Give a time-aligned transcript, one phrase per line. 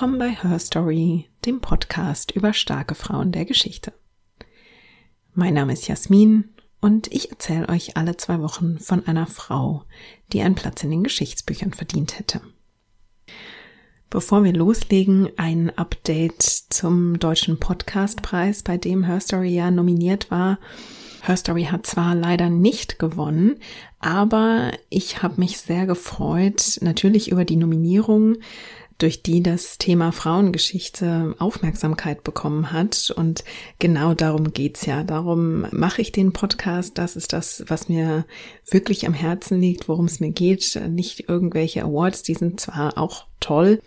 [0.00, 3.92] Willkommen bei Her Story, dem Podcast über starke Frauen der Geschichte.
[5.34, 9.84] Mein Name ist Jasmin und ich erzähle euch alle zwei Wochen von einer Frau,
[10.32, 12.40] die einen Platz in den Geschichtsbüchern verdient hätte.
[14.08, 20.58] Bevor wir loslegen, ein Update zum Deutschen Podcastpreis, bei dem Her Story ja nominiert war.
[21.22, 23.58] Her Story hat zwar leider nicht gewonnen,
[23.98, 28.38] aber ich habe mich sehr gefreut, natürlich über die Nominierung,
[29.00, 33.12] durch die das Thema Frauengeschichte Aufmerksamkeit bekommen hat.
[33.16, 33.44] Und
[33.78, 35.02] genau darum geht's ja.
[35.02, 36.98] Darum mache ich den Podcast.
[36.98, 38.26] Das ist das, was mir
[38.70, 40.80] wirklich am Herzen liegt, worum es mir geht.
[40.88, 43.80] Nicht irgendwelche Awards, die sind zwar auch toll,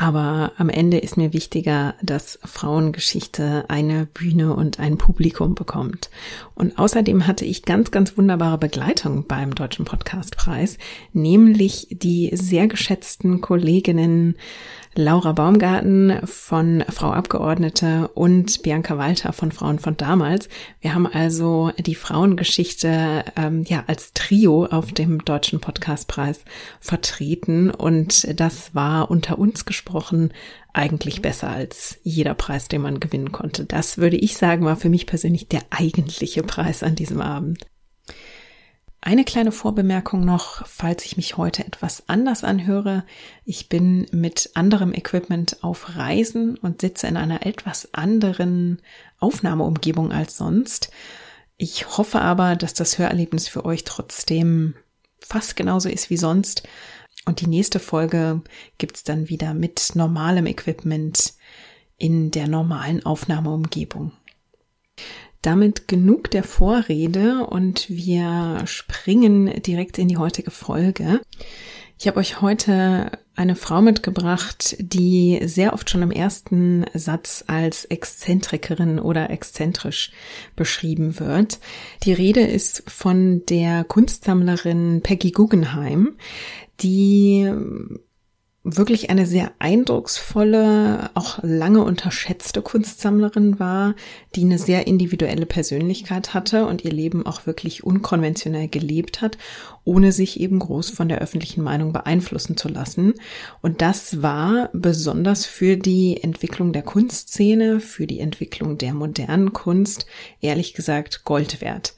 [0.00, 6.08] aber am Ende ist mir wichtiger, dass Frauengeschichte eine Bühne und ein Publikum bekommt.
[6.54, 10.78] Und außerdem hatte ich ganz, ganz wunderbare Begleitung beim Deutschen Podcastpreis,
[11.12, 14.36] nämlich die sehr geschätzten Kolleginnen
[14.94, 20.48] Laura Baumgarten von Frau Abgeordnete und Bianca Walter von Frauen von damals.
[20.80, 26.44] Wir haben also die Frauengeschichte ähm, ja als Trio auf dem Deutschen Podcastpreis
[26.80, 30.32] vertreten und das war unter uns gesprochen
[30.72, 33.64] eigentlich besser als jeder Preis, den man gewinnen konnte.
[33.64, 37.66] Das würde ich sagen, war für mich persönlich der eigentliche Preis an diesem Abend.
[39.00, 43.04] Eine kleine Vorbemerkung noch, falls ich mich heute etwas anders anhöre.
[43.44, 48.82] Ich bin mit anderem Equipment auf Reisen und sitze in einer etwas anderen
[49.20, 50.90] Aufnahmeumgebung als sonst.
[51.56, 54.74] Ich hoffe aber, dass das Hörerlebnis für euch trotzdem
[55.20, 56.64] fast genauso ist wie sonst.
[57.24, 58.42] Und die nächste Folge
[58.78, 61.34] gibt's dann wieder mit normalem Equipment
[61.98, 64.12] in der normalen Aufnahmeumgebung.
[65.42, 71.20] Damit genug der Vorrede und wir springen direkt in die heutige Folge.
[72.00, 77.84] Ich habe euch heute eine Frau mitgebracht, die sehr oft schon im ersten Satz als
[77.84, 80.12] Exzentrikerin oder exzentrisch
[80.54, 81.58] beschrieben wird.
[82.04, 86.16] Die Rede ist von der Kunstsammlerin Peggy Guggenheim,
[86.80, 87.52] die
[88.76, 93.94] wirklich eine sehr eindrucksvolle, auch lange unterschätzte Kunstsammlerin war,
[94.34, 99.38] die eine sehr individuelle Persönlichkeit hatte und ihr Leben auch wirklich unkonventionell gelebt hat,
[99.84, 103.14] ohne sich eben groß von der öffentlichen Meinung beeinflussen zu lassen.
[103.62, 110.06] Und das war besonders für die Entwicklung der Kunstszene, für die Entwicklung der modernen Kunst,
[110.40, 111.94] ehrlich gesagt Gold wert.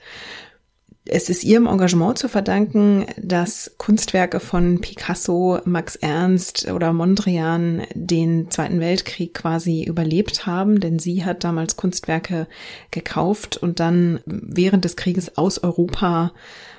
[1.12, 8.48] Es ist ihrem Engagement zu verdanken, dass Kunstwerke von Picasso, Max Ernst oder Mondrian den
[8.48, 12.46] Zweiten Weltkrieg quasi überlebt haben, denn sie hat damals Kunstwerke
[12.92, 16.30] gekauft und dann während des Krieges aus Europa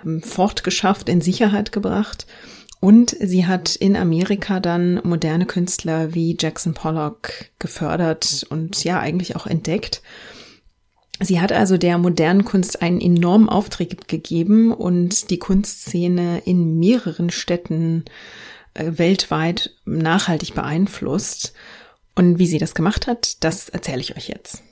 [0.05, 2.25] ähm, fortgeschafft, in Sicherheit gebracht.
[2.79, 9.35] Und sie hat in Amerika dann moderne Künstler wie Jackson Pollock gefördert und ja eigentlich
[9.35, 10.01] auch entdeckt.
[11.23, 17.29] Sie hat also der modernen Kunst einen enormen Auftrieb gegeben und die Kunstszene in mehreren
[17.29, 18.05] Städten
[18.73, 21.53] äh, weltweit nachhaltig beeinflusst.
[22.15, 24.63] Und wie sie das gemacht hat, das erzähle ich euch jetzt.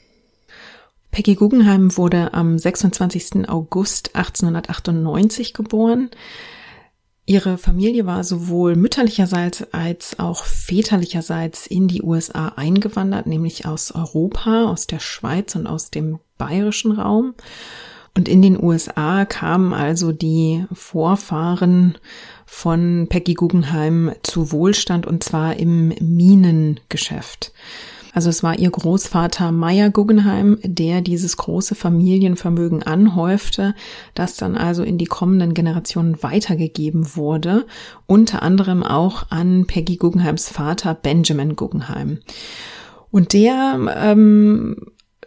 [1.12, 3.48] Peggy Guggenheim wurde am 26.
[3.48, 6.10] August 1898 geboren.
[7.30, 14.64] Ihre Familie war sowohl mütterlicherseits als auch väterlicherseits in die USA eingewandert, nämlich aus Europa,
[14.64, 17.36] aus der Schweiz und aus dem bayerischen Raum.
[18.18, 22.00] Und in den USA kamen also die Vorfahren
[22.48, 27.54] von Peggy Guggenheim zu Wohlstand und zwar im Minengeschäft.
[28.14, 33.76] Also es war ihr Großvater Meyer Guggenheim, der dieses große Familienvermögen anhäufte,
[34.14, 37.66] das dann also in die kommenden Generationen weitergegeben wurde,
[38.08, 42.20] unter anderem auch an Peggy Guggenheims Vater Benjamin Guggenheim.
[43.12, 44.78] Und der ähm,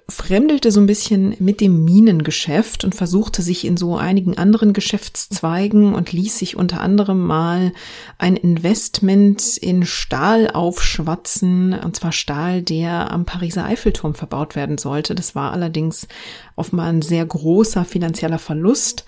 [0.09, 5.95] fremdelte so ein bisschen mit dem Minengeschäft und versuchte sich in so einigen anderen Geschäftszweigen
[5.95, 7.73] und ließ sich unter anderem mal
[8.19, 15.15] ein Investment in Stahl aufschwatzen, und zwar Stahl, der am Pariser Eiffelturm verbaut werden sollte.
[15.15, 16.09] Das war allerdings
[16.57, 19.05] offenbar ein sehr großer finanzieller Verlust.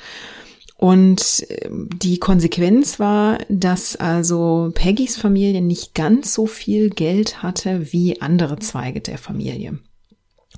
[0.76, 7.92] Und ähm, die Konsequenz war, dass also Peggys Familie nicht ganz so viel Geld hatte
[7.92, 9.78] wie andere Zweige der Familie.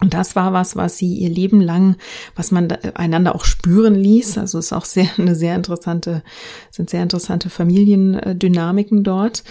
[0.01, 1.97] Und das war was, was sie ihr Leben lang,
[2.35, 4.37] was man einander auch spüren ließ.
[4.37, 6.23] Also ist auch sehr, eine sehr interessante,
[6.71, 9.43] sind sehr interessante Familiendynamiken dort.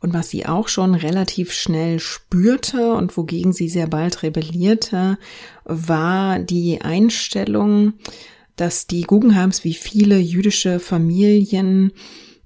[0.00, 5.16] Und was sie auch schon relativ schnell spürte und wogegen sie sehr bald rebellierte,
[5.64, 7.94] war die Einstellung,
[8.56, 11.92] dass die Guggenheims wie viele jüdische Familien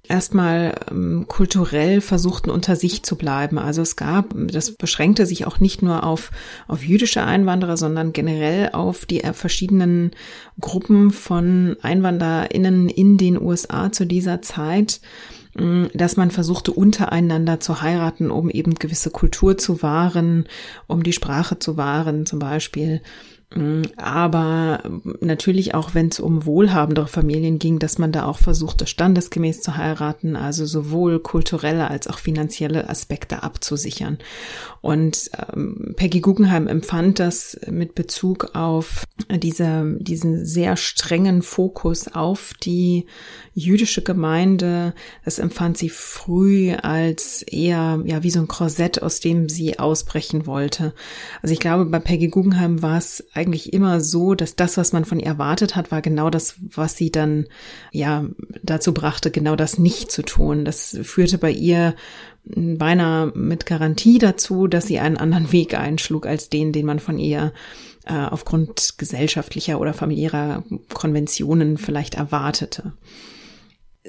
[0.08, 3.58] erstmal ähm, kulturell versuchten unter sich zu bleiben.
[3.58, 6.30] Also es gab, das beschränkte sich auch nicht nur auf,
[6.66, 10.12] auf jüdische Einwanderer, sondern generell auf die äh, verschiedenen
[10.60, 15.00] Gruppen von EinwanderInnen in den USA zu dieser Zeit
[15.92, 20.46] dass man versuchte untereinander zu heiraten, um eben gewisse Kultur zu wahren,
[20.86, 23.00] um die Sprache zu wahren zum Beispiel.
[23.54, 24.82] Mm, aber
[25.20, 29.76] natürlich auch, wenn es um wohlhabendere Familien ging, dass man da auch versuchte, standesgemäß zu
[29.76, 34.18] heiraten, also sowohl kulturelle als auch finanzielle Aspekte abzusichern.
[34.82, 42.52] Und ähm, Peggy Guggenheim empfand das mit Bezug auf diese, diesen sehr strengen Fokus auf
[42.62, 43.06] die
[43.54, 44.94] jüdische Gemeinde.
[45.24, 50.46] Das empfand sie früh als eher, ja, wie so ein Korsett, aus dem sie ausbrechen
[50.46, 50.92] wollte.
[51.42, 55.04] Also ich glaube, bei Peggy Guggenheim war es eigentlich immer so, dass das, was man
[55.04, 57.46] von ihr erwartet hat, war genau das, was sie dann
[57.92, 58.24] ja
[58.62, 60.64] dazu brachte, genau das nicht zu tun.
[60.64, 61.94] Das führte bei ihr
[62.44, 67.18] beinahe mit Garantie dazu, dass sie einen anderen Weg einschlug als den, den man von
[67.18, 67.52] ihr
[68.06, 72.92] äh, aufgrund gesellschaftlicher oder familiärer Konventionen vielleicht erwartete.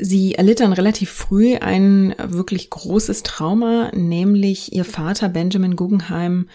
[0.02, 6.48] Sie erlitt dann relativ früh ein wirklich großes Trauma, nämlich ihr Vater Benjamin Guggenheim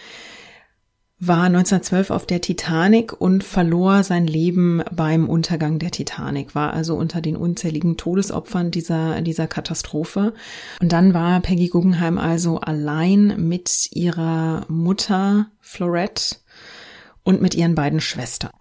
[1.17, 6.95] war 1912 auf der Titanic und verlor sein Leben beim Untergang der Titanic, war also
[6.95, 10.33] unter den unzähligen Todesopfern dieser, dieser Katastrophe.
[10.81, 16.35] Und dann war Peggy Guggenheim also allein mit ihrer Mutter Florette
[17.23, 18.51] und mit ihren beiden Schwestern.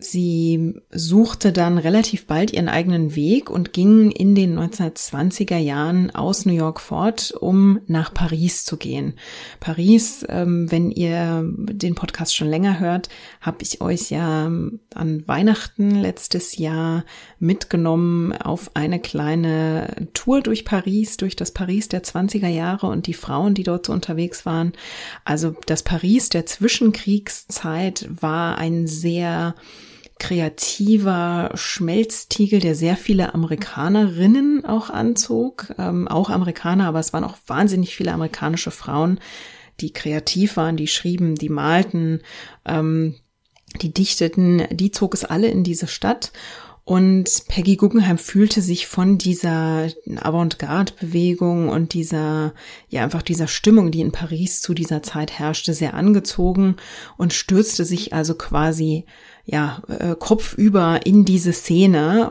[0.00, 6.46] Sie suchte dann relativ bald ihren eigenen Weg und ging in den 1920er Jahren aus
[6.46, 9.14] New York fort, um nach Paris zu gehen.
[9.60, 13.08] Paris, ähm, wenn ihr den Podcast schon länger hört,
[13.40, 17.04] habe ich euch ja an Weihnachten letztes Jahr
[17.38, 23.14] mitgenommen auf eine kleine Tour durch Paris, durch das Paris der 20er Jahre und die
[23.14, 24.72] Frauen, die dort so unterwegs waren.
[25.24, 29.54] Also das Paris der Zwischenkriegszeit war ein sehr
[30.18, 37.36] kreativer Schmelztiegel, der sehr viele Amerikanerinnen auch anzog, ähm, auch Amerikaner, aber es waren auch
[37.46, 39.20] wahnsinnig viele amerikanische Frauen,
[39.80, 42.20] die kreativ waren, die schrieben, die malten,
[42.66, 43.14] ähm,
[43.80, 46.32] die dichteten, die zog es alle in diese Stadt.
[46.84, 52.54] Und Peggy Guggenheim fühlte sich von dieser Avantgarde-Bewegung und dieser,
[52.88, 56.76] ja, einfach dieser Stimmung, die in Paris zu dieser Zeit herrschte, sehr angezogen
[57.18, 59.04] und stürzte sich also quasi
[59.50, 62.30] ja, äh, kopfüber in diese Szene.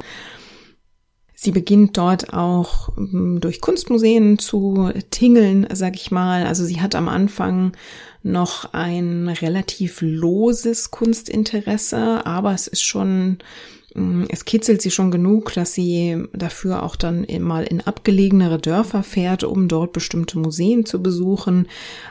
[1.34, 6.46] Sie beginnt dort auch ähm, durch Kunstmuseen zu tingeln, sag ich mal.
[6.46, 7.74] Also sie hat am Anfang
[8.22, 13.40] noch ein relativ loses Kunstinteresse, aber es ist schon,
[13.96, 19.02] ähm, es kitzelt sie schon genug, dass sie dafür auch dann mal in abgelegenere Dörfer
[19.02, 21.68] fährt, um dort bestimmte Museen zu besuchen.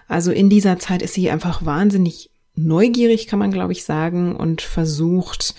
[0.08, 4.62] Also in dieser Zeit ist sie einfach wahnsinnig neugierig, kann man glaube ich sagen, und
[4.62, 5.54] versucht,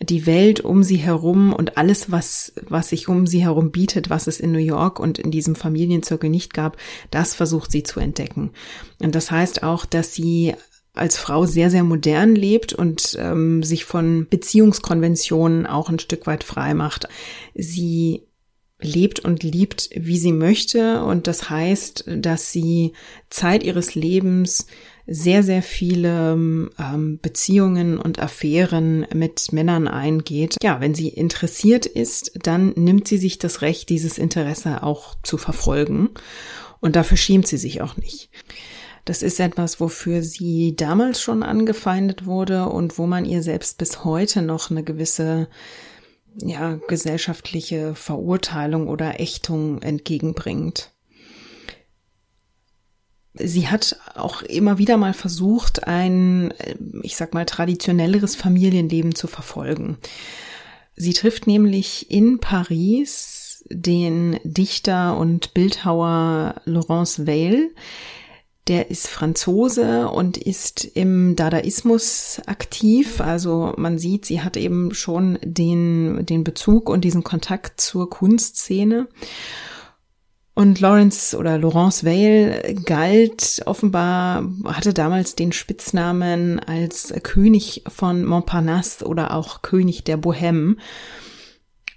[0.00, 4.26] die Welt um sie herum und alles, was, was sich um sie herum bietet, was
[4.26, 6.76] es in New York und in diesem Familienzirkel nicht gab,
[7.10, 8.50] das versucht sie zu entdecken.
[9.00, 10.54] Und das heißt auch, dass sie
[10.92, 16.42] als Frau sehr, sehr modern lebt und ähm, sich von Beziehungskonventionen auch ein Stück weit
[16.42, 17.08] frei macht.
[17.54, 18.22] Sie
[18.80, 21.04] lebt und liebt, wie sie möchte.
[21.04, 22.92] Und das heißt, dass sie
[23.30, 24.66] Zeit ihres Lebens
[25.06, 30.56] sehr, sehr viele ähm, Beziehungen und Affären mit Männern eingeht.
[30.62, 35.38] Ja, wenn sie interessiert ist, dann nimmt sie sich das Recht, dieses Interesse auch zu
[35.38, 36.10] verfolgen.
[36.80, 38.30] Und dafür schämt sie sich auch nicht.
[39.04, 44.04] Das ist etwas, wofür sie damals schon angefeindet wurde und wo man ihr selbst bis
[44.04, 45.48] heute noch eine gewisse
[46.42, 50.92] ja, gesellschaftliche Verurteilung oder Ächtung entgegenbringt.
[53.38, 56.54] Sie hat auch immer wieder mal versucht, ein,
[57.02, 59.98] ich sag mal, traditionelleres Familienleben zu verfolgen.
[60.96, 67.70] Sie trifft nämlich in Paris den Dichter und Bildhauer Laurence Weil.
[68.68, 73.20] Der ist Franzose und ist im Dadaismus aktiv.
[73.20, 79.06] Also man sieht, sie hat eben schon den, den Bezug und diesen Kontakt zur Kunstszene.
[80.56, 89.04] Und Lawrence oder Laurence Vale galt offenbar, hatte damals den Spitznamen als König von Montparnasse
[89.04, 90.76] oder auch König der Bohème.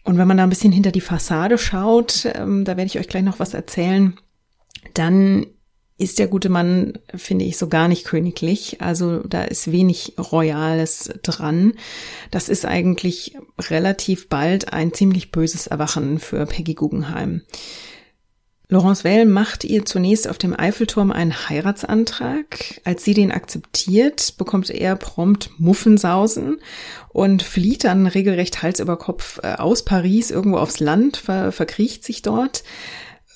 [0.04, 3.08] Und wenn man da ein bisschen hinter die Fassade schaut, ähm, da werde ich euch
[3.08, 4.20] gleich noch was erzählen,
[4.94, 5.46] dann
[5.98, 8.82] ist der gute Mann, finde ich, so gar nicht königlich.
[8.82, 11.76] Also da ist wenig Royales dran.
[12.30, 17.44] Das ist eigentlich relativ bald ein ziemlich böses Erwachen für Peggy Guggenheim.
[18.72, 22.80] Laurence Well macht ihr zunächst auf dem Eiffelturm einen Heiratsantrag.
[22.84, 26.60] Als sie den akzeptiert, bekommt er prompt Muffensausen
[27.10, 32.04] und flieht dann regelrecht Hals über Kopf äh, aus Paris irgendwo aufs Land, ver verkriecht
[32.04, 32.64] sich dort.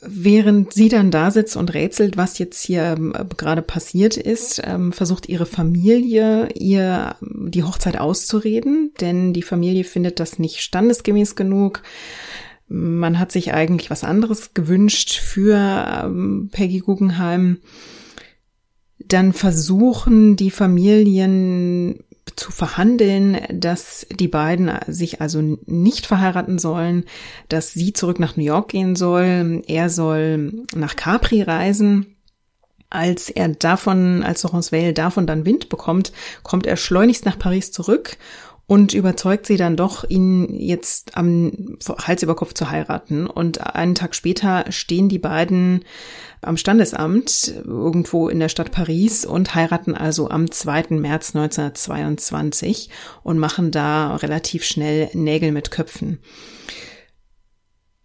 [0.05, 4.93] Während sie dann da sitzt und rätselt, was jetzt hier ähm, gerade passiert ist, ähm,
[4.93, 11.81] versucht ihre Familie ihr die Hochzeit auszureden, denn die Familie findet das nicht standesgemäß genug.
[12.75, 15.56] Man hat sich eigentlich was anderes gewünscht für
[16.06, 17.60] ähm, Peggy Guggenheim.
[18.98, 22.03] Dann versuchen die Familien
[22.36, 27.03] zu verhandeln, dass die beiden sich also nicht verheiraten sollen,
[27.48, 32.08] dass sie zurück nach New York gehen soll, er soll nach Capri reisen.
[32.89, 36.12] Als er davon, als Laurence Vale davon dann Wind bekommt,
[36.42, 38.18] kommt er schleunigst nach Paris zurück
[38.65, 43.27] und überzeugt sie dann doch, ihn jetzt am Hals über Kopf zu heiraten.
[43.27, 45.84] Und einen Tag später stehen die beiden
[46.41, 50.86] am Standesamt irgendwo in der Stadt Paris und heiraten also am 2.
[50.91, 52.89] März 1922
[53.24, 56.20] und machen da relativ schnell Nägel mit Köpfen.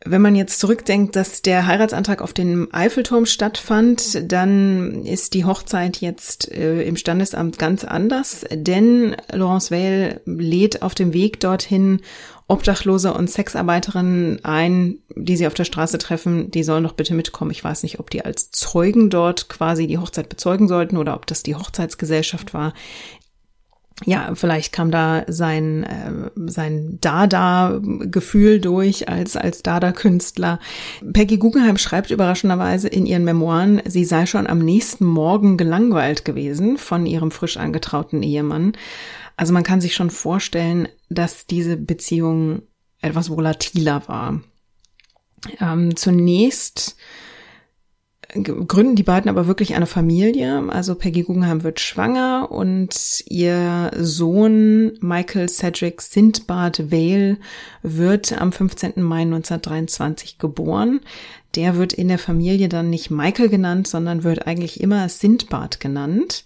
[0.04, 5.96] Wenn man jetzt zurückdenkt, dass der Heiratsantrag auf dem Eiffelturm stattfand, dann ist die Hochzeit
[6.00, 12.00] jetzt äh, im Standesamt ganz anders, denn Laurence Vale lädt auf dem Weg dorthin
[12.46, 17.50] Obdachlose und Sexarbeiterinnen ein, die sie auf der Straße treffen, die sollen doch bitte mitkommen.
[17.50, 21.26] Ich weiß nicht, ob die als Zeugen dort quasi die Hochzeit bezeugen sollten oder ob
[21.26, 22.72] das die Hochzeitsgesellschaft war.
[24.04, 30.60] Ja, vielleicht kam da sein, äh, sein Dada-Gefühl durch als, als Dada-Künstler.
[31.12, 36.78] Peggy Guggenheim schreibt überraschenderweise in ihren Memoiren, sie sei schon am nächsten Morgen gelangweilt gewesen
[36.78, 38.72] von ihrem frisch angetrauten Ehemann.
[39.36, 42.62] Also man kann sich schon vorstellen, dass diese Beziehung
[43.00, 44.40] etwas volatiler war.
[45.60, 46.96] Ähm, zunächst
[48.34, 50.64] gründen die beiden aber wirklich eine Familie.
[50.68, 57.38] Also Peggy Guggenheim wird schwanger und ihr Sohn Michael Cedric Sindbad Vale
[57.82, 59.02] wird am 15.
[59.02, 61.00] Mai 1923 geboren.
[61.54, 66.44] Der wird in der Familie dann nicht Michael genannt, sondern wird eigentlich immer Sindbad genannt.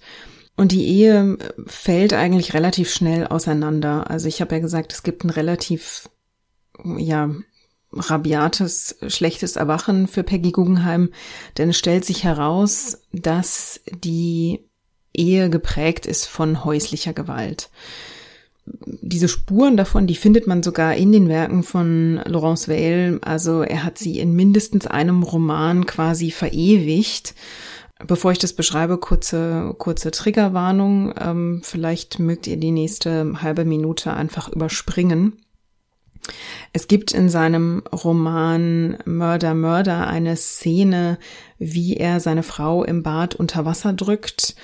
[0.56, 4.08] Und die Ehe fällt eigentlich relativ schnell auseinander.
[4.08, 6.08] Also ich habe ja gesagt, es gibt ein relativ,
[6.84, 7.30] ja,
[7.92, 11.10] rabiates, schlechtes Erwachen für Peggy Guggenheim,
[11.58, 14.60] denn es stellt sich heraus, dass die
[15.14, 17.70] Ehe geprägt ist von häuslicher Gewalt.
[18.64, 23.18] Diese Spuren davon, die findet man sogar in den Werken von Laurence Vale.
[23.22, 27.34] Also er hat sie in mindestens einem Roman quasi verewigt.
[28.06, 31.12] Bevor ich das beschreibe, kurze, kurze Triggerwarnung.
[31.18, 35.36] Ähm, vielleicht mögt ihr die nächste halbe Minute einfach überspringen.
[36.72, 41.18] Es gibt in seinem Roman Mörder, Mörder eine Szene,
[41.58, 44.54] wie er seine Frau im Bad unter Wasser drückt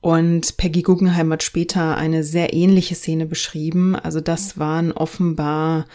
[0.00, 3.96] und Peggy Guggenheim hat später eine sehr ähnliche Szene beschrieben.
[3.96, 5.86] Also das waren offenbar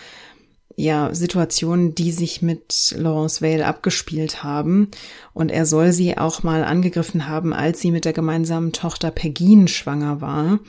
[0.75, 4.89] ja, Situationen, die sich mit Laurence Vale abgespielt haben.
[5.34, 9.68] Und er soll sie auch mal angegriffen haben, als sie mit der gemeinsamen Tochter Pegine
[9.68, 10.60] schwanger war.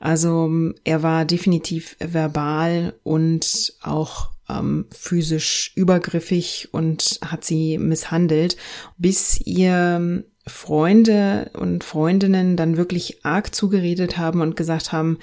[0.00, 0.50] Also
[0.84, 8.56] er war definitiv verbal und auch ähm, physisch übergriffig und hat sie misshandelt,
[8.98, 15.18] bis ihr Freunde und Freundinnen dann wirklich arg zugeredet haben und gesagt haben,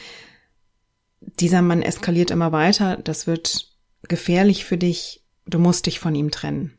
[1.39, 3.72] dieser Mann eskaliert immer weiter, das wird
[4.07, 6.77] gefährlich für dich, du musst dich von ihm trennen.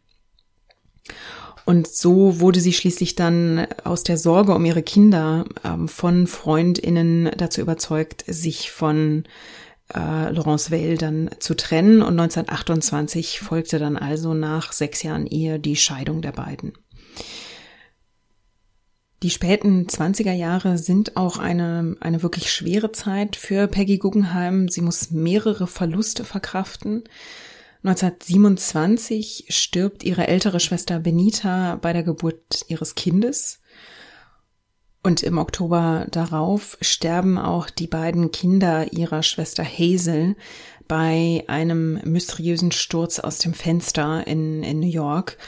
[1.65, 7.31] Und so wurde sie schließlich dann aus der Sorge um ihre Kinder ähm, von Freundinnen
[7.37, 9.25] dazu überzeugt, sich von
[9.95, 12.03] äh, Laurence Vale dann zu trennen.
[12.03, 16.75] Und 1928 folgte dann also nach sechs Jahren Ehe die Scheidung der beiden.
[19.25, 24.69] Die späten 20er Jahre sind auch eine, eine wirklich schwere Zeit für Peggy Guggenheim.
[24.69, 27.05] Sie muss mehrere Verluste verkraften.
[27.85, 33.63] 1927 stirbt ihre ältere Schwester Benita bei der Geburt ihres Kindes.
[35.03, 40.37] Und im Oktober darauf sterben auch die beiden Kinder ihrer Schwester Hazel
[40.87, 45.39] bei einem mysteriösen Sturz aus dem Fenster in, in New York.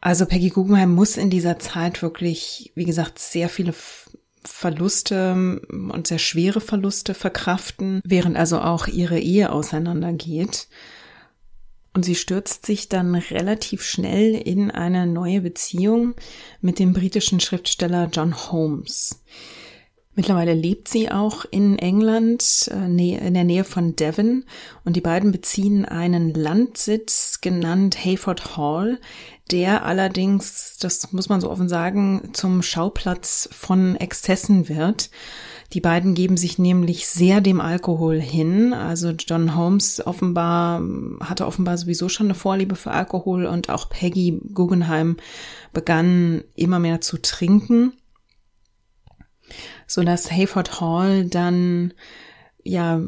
[0.00, 3.74] Also Peggy Guggenheim muss in dieser Zeit wirklich, wie gesagt, sehr viele
[4.44, 10.68] Verluste und sehr schwere Verluste verkraften, während also auch ihre Ehe auseinandergeht.
[11.92, 16.14] Und sie stürzt sich dann relativ schnell in eine neue Beziehung
[16.60, 19.22] mit dem britischen Schriftsteller John Holmes.
[20.16, 24.44] Mittlerweile lebt sie auch in England, äh, in der Nähe von Devon,
[24.84, 28.98] und die beiden beziehen einen Landsitz genannt Hayford Hall,
[29.50, 35.10] der allerdings, das muss man so offen sagen, zum Schauplatz von Exzessen wird.
[35.72, 38.72] Die beiden geben sich nämlich sehr dem Alkohol hin.
[38.72, 40.82] Also John Holmes offenbar
[41.20, 45.16] hatte offenbar sowieso schon eine Vorliebe für Alkohol und auch Peggy Guggenheim
[45.72, 47.92] begann immer mehr zu trinken,
[49.86, 51.92] so dass Hayford Hall dann
[52.62, 53.00] ja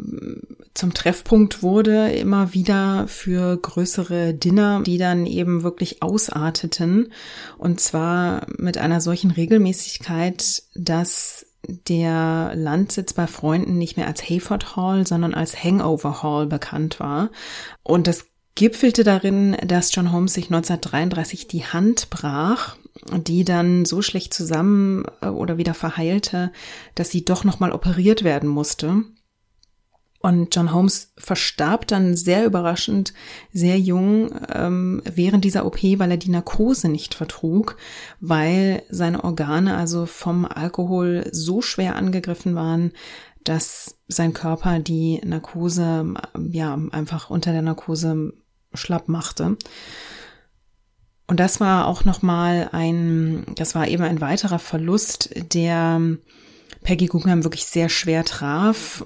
[0.75, 7.13] zum Treffpunkt wurde, immer wieder für größere Dinner, die dann eben wirklich ausarteten.
[7.59, 14.77] Und zwar mit einer solchen Regelmäßigkeit, dass der Landsitz bei Freunden nicht mehr als Hayford
[14.77, 17.31] Hall, sondern als Hangover Hall bekannt war.
[17.83, 22.77] Und das gipfelte darin, dass John Holmes sich 1933 die Hand brach,
[23.11, 26.53] die dann so schlecht zusammen äh, oder wieder verheilte,
[26.95, 29.05] dass sie doch nochmal operiert werden musste.
[30.23, 33.13] Und John Holmes verstarb dann sehr überraschend,
[33.53, 37.77] sehr jung ähm, während dieser OP, weil er die Narkose nicht vertrug,
[38.21, 42.93] weil seine Organe also vom Alkohol so schwer angegriffen waren,
[43.43, 46.15] dass sein Körper die Narkose
[46.51, 48.33] ja einfach unter der Narkose
[48.75, 49.57] schlapp machte.
[51.27, 56.01] Und das war auch nochmal ein, das war eben ein weiterer Verlust, der
[56.83, 59.05] Peggy Guggenheim wirklich sehr schwer traf.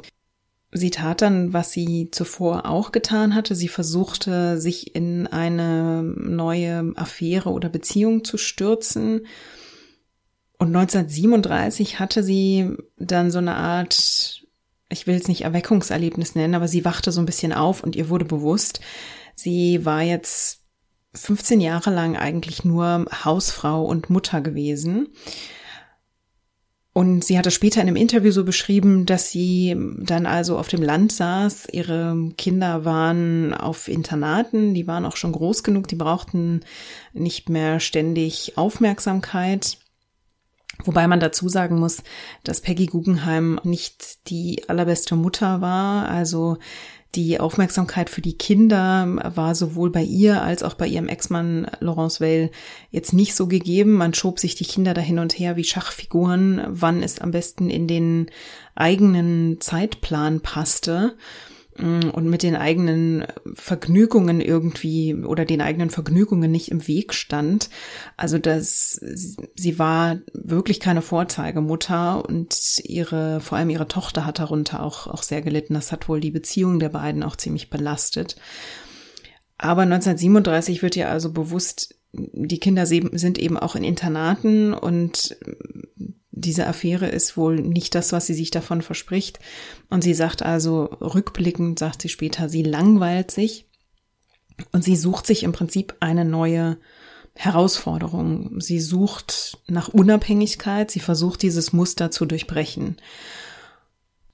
[0.73, 3.55] Sie tat dann, was sie zuvor auch getan hatte.
[3.55, 9.27] Sie versuchte, sich in eine neue Affäre oder Beziehung zu stürzen.
[10.59, 14.43] Und 1937 hatte sie dann so eine Art,
[14.89, 18.09] ich will es nicht Erweckungserlebnis nennen, aber sie wachte so ein bisschen auf und ihr
[18.09, 18.81] wurde bewusst,
[19.35, 20.66] sie war jetzt
[21.17, 25.09] 15 Jahre lang eigentlich nur Hausfrau und Mutter gewesen
[26.97, 30.81] und sie hatte später in einem Interview so beschrieben, dass sie dann also auf dem
[30.81, 31.67] Land saß.
[31.71, 36.61] Ihre Kinder waren auf Internaten, die waren auch schon groß genug, die brauchten
[37.13, 39.77] nicht mehr ständig Aufmerksamkeit.
[40.87, 42.03] Wobei man dazu sagen muss,
[42.45, 46.09] dass Peggy Guggenheim nicht die allerbeste Mutter war.
[46.09, 46.57] Also
[47.17, 52.21] die Aufmerksamkeit für die Kinder war sowohl bei ihr als auch bei ihrem Ex-Mann Laurence
[52.21, 52.51] Weil
[52.91, 53.95] jetzt nicht so gegeben.
[53.95, 57.71] Man schob sich die Kinder da hin und her wie Schachfiguren, wann es am besten
[57.71, 58.31] in den
[58.75, 61.17] eigenen Zeitplan passte.
[61.79, 67.69] Mm, und mit den eigenen Vergnügungen irgendwie oder den eigenen Vergnügungen nicht im Weg stand.
[68.17, 69.01] Also dass
[69.55, 75.23] sie war wirklich keine Vorzeigemutter und ihre, vor allem ihre Tochter hat darunter auch, auch
[75.23, 75.75] sehr gelitten.
[75.75, 78.37] Das hat wohl die Beziehung der beiden auch ziemlich belastet.
[79.59, 85.37] Aber 1937 wird ihr also bewusst, die Kinder sind eben auch in Internaten und
[86.37, 89.41] diese Affäre ist wohl nicht das, was sie sich davon verspricht.
[89.89, 93.67] Und sie sagt also, rückblickend sagt sie später, sie langweilt sich
[94.71, 96.77] und sie sucht sich im Prinzip eine neue
[97.35, 98.61] Herausforderung.
[98.61, 102.97] Sie sucht nach Unabhängigkeit, sie versucht dieses Muster zu durchbrechen.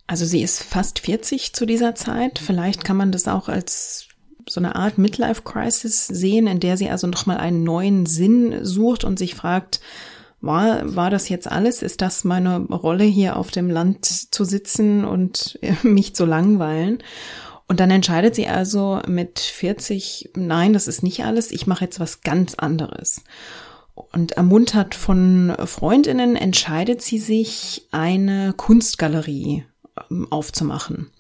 [0.08, 2.40] Also sie ist fast 40 zu dieser Zeit.
[2.40, 4.08] Vielleicht kann man das auch als
[4.48, 9.04] so eine Art Midlife Crisis sehen, in der sie also nochmal einen neuen Sinn sucht
[9.04, 9.80] und sich fragt,
[10.42, 11.82] war, war das jetzt alles?
[11.82, 17.02] Ist das meine Rolle hier auf dem Land zu sitzen und mich zu langweilen?
[17.68, 22.00] Und dann entscheidet sie also mit 40, nein, das ist nicht alles, ich mache jetzt
[22.00, 23.22] was ganz anderes.
[23.94, 29.64] Und ermuntert von Freundinnen entscheidet sie sich, eine Kunstgalerie
[30.10, 31.10] ähm, aufzumachen.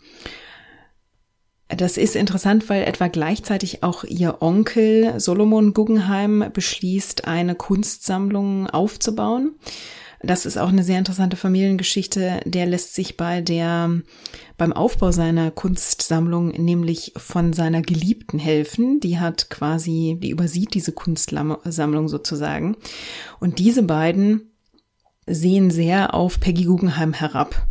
[1.76, 9.52] Das ist interessant, weil etwa gleichzeitig auch ihr Onkel Solomon Guggenheim beschließt, eine Kunstsammlung aufzubauen.
[10.24, 12.40] Das ist auch eine sehr interessante Familiengeschichte.
[12.44, 13.90] Der lässt sich bei der,
[14.56, 19.00] beim Aufbau seiner Kunstsammlung nämlich von seiner Geliebten helfen.
[19.00, 22.76] Die hat quasi, die übersieht diese Kunstsammlung sozusagen.
[23.40, 24.52] Und diese beiden
[25.26, 27.66] sehen sehr auf Peggy Guggenheim herab.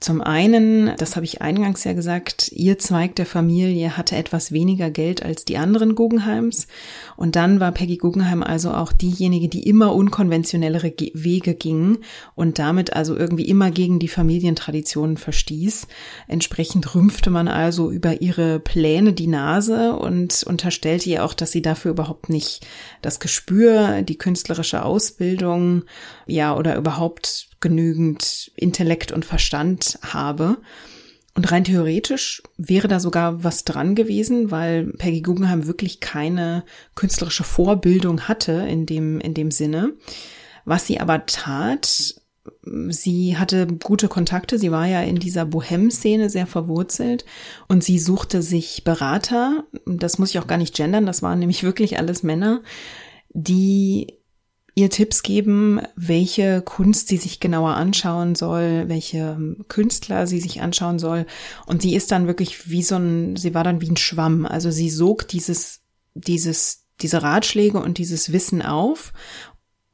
[0.00, 4.92] Zum einen, das habe ich eingangs ja gesagt, ihr Zweig der Familie hatte etwas weniger
[4.92, 6.68] Geld als die anderen Guggenheims.
[7.16, 11.98] Und dann war Peggy Guggenheim also auch diejenige, die immer unkonventionellere Wege ging
[12.36, 15.88] und damit also irgendwie immer gegen die Familientraditionen verstieß.
[16.28, 21.62] Entsprechend rümpfte man also über ihre Pläne die Nase und unterstellte ihr auch, dass sie
[21.62, 22.64] dafür überhaupt nicht
[23.02, 25.82] das Gespür, die künstlerische Ausbildung,
[26.26, 30.58] ja, oder überhaupt genügend Intellekt und Verstand habe.
[31.34, 36.64] Und rein theoretisch wäre da sogar was dran gewesen, weil Peggy Guggenheim wirklich keine
[36.96, 39.92] künstlerische Vorbildung hatte in dem, in dem Sinne.
[40.64, 42.16] Was sie aber tat,
[42.88, 47.24] sie hatte gute Kontakte, sie war ja in dieser Bohem-Szene sehr verwurzelt
[47.68, 51.62] und sie suchte sich Berater, das muss ich auch gar nicht gendern, das waren nämlich
[51.62, 52.62] wirklich alles Männer,
[53.30, 54.17] die
[54.78, 60.98] ihr Tipps geben, welche Kunst sie sich genauer anschauen soll, welche Künstler sie sich anschauen
[60.98, 61.26] soll.
[61.66, 64.46] Und sie ist dann wirklich wie so ein, sie war dann wie ein Schwamm.
[64.46, 65.80] Also sie sog dieses,
[66.14, 69.12] dieses, diese Ratschläge und dieses Wissen auf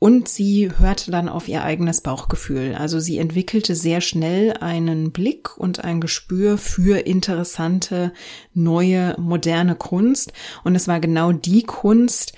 [0.04, 2.74] und sie hörte dann auf ihr eigenes Bauchgefühl.
[2.74, 8.12] Also sie entwickelte sehr schnell einen Blick und ein Gespür für interessante,
[8.52, 10.34] neue, moderne Kunst.
[10.62, 12.34] Und es war genau die Kunst,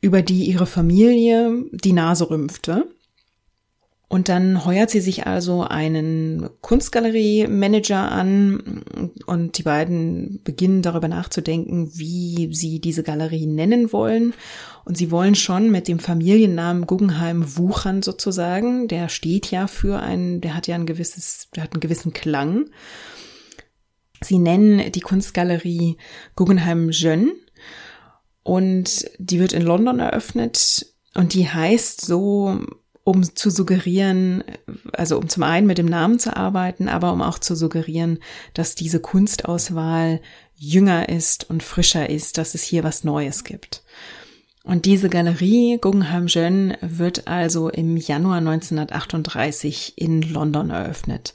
[0.00, 2.88] über die ihre Familie die Nase rümpfte.
[4.10, 8.82] Und dann heuert sie sich also einen Kunstgalerie-Manager an
[9.26, 14.32] und die beiden beginnen darüber nachzudenken, wie sie diese Galerie nennen wollen.
[14.86, 18.88] Und sie wollen schon mit dem Familiennamen Guggenheim wuchern sozusagen.
[18.88, 22.70] Der steht ja für einen, der hat ja ein gewisses, der hat einen gewissen Klang.
[24.22, 25.98] Sie nennen die Kunstgalerie
[26.34, 27.32] Guggenheim Jeune
[28.48, 32.58] und die wird in London eröffnet und die heißt so,
[33.04, 34.42] um zu suggerieren,
[34.94, 38.20] also um zum einen mit dem Namen zu arbeiten, aber um auch zu suggerieren,
[38.54, 40.22] dass diese Kunstauswahl
[40.56, 43.82] jünger ist und frischer ist, dass es hier was Neues gibt.
[44.64, 51.34] Und diese Galerie Guggenheim Jeune wird also im Januar 1938 in London eröffnet.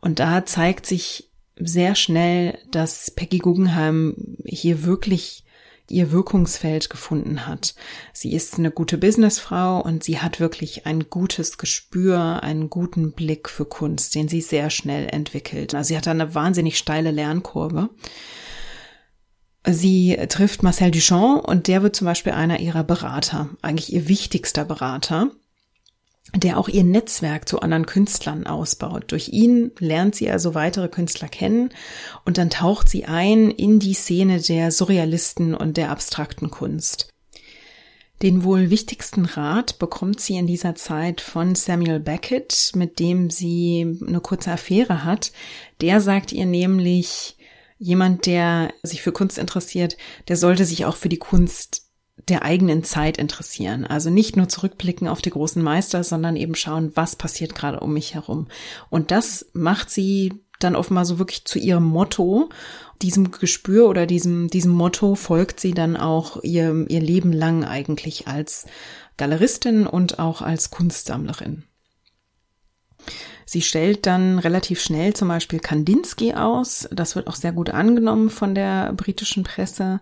[0.00, 5.42] Und da zeigt sich sehr schnell, dass Peggy Guggenheim hier wirklich
[5.90, 7.74] ihr Wirkungsfeld gefunden hat.
[8.12, 13.48] Sie ist eine gute Businessfrau und sie hat wirklich ein gutes Gespür, einen guten Blick
[13.48, 15.74] für Kunst, den sie sehr schnell entwickelt.
[15.74, 17.90] Also sie hat eine wahnsinnig steile Lernkurve.
[19.68, 24.64] Sie trifft Marcel Duchamp und der wird zum Beispiel einer ihrer Berater, eigentlich ihr wichtigster
[24.64, 25.30] Berater
[26.34, 29.04] der auch ihr Netzwerk zu anderen Künstlern ausbaut.
[29.08, 31.70] Durch ihn lernt sie also weitere Künstler kennen
[32.24, 37.08] und dann taucht sie ein in die Szene der Surrealisten und der abstrakten Kunst.
[38.22, 43.98] Den wohl wichtigsten Rat bekommt sie in dieser Zeit von Samuel Beckett, mit dem sie
[44.06, 45.32] eine kurze Affäre hat.
[45.82, 47.36] Der sagt ihr nämlich,
[47.78, 51.85] jemand, der sich für Kunst interessiert, der sollte sich auch für die Kunst
[52.28, 53.84] der eigenen Zeit interessieren.
[53.84, 57.92] Also nicht nur zurückblicken auf die großen Meister, sondern eben schauen, was passiert gerade um
[57.92, 58.48] mich herum.
[58.90, 62.48] Und das macht sie dann offenbar so wirklich zu ihrem Motto.
[63.02, 68.26] Diesem Gespür oder diesem, diesem Motto folgt sie dann auch ihr, ihr Leben lang eigentlich
[68.26, 68.66] als
[69.18, 71.64] Galeristin und auch als Kunstsammlerin.
[73.44, 76.88] Sie stellt dann relativ schnell zum Beispiel Kandinsky aus.
[76.90, 80.00] Das wird auch sehr gut angenommen von der britischen Presse.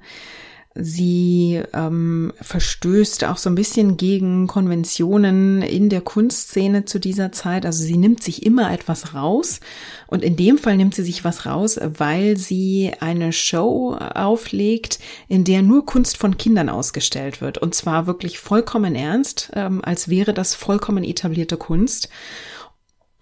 [0.76, 7.64] Sie ähm, verstößt auch so ein bisschen gegen Konventionen in der Kunstszene zu dieser Zeit.
[7.64, 9.60] Also sie nimmt sich immer etwas raus.
[10.08, 15.44] Und in dem Fall nimmt sie sich was raus, weil sie eine Show auflegt, in
[15.44, 17.58] der nur Kunst von Kindern ausgestellt wird.
[17.58, 22.08] Und zwar wirklich vollkommen ernst, ähm, als wäre das vollkommen etablierte Kunst.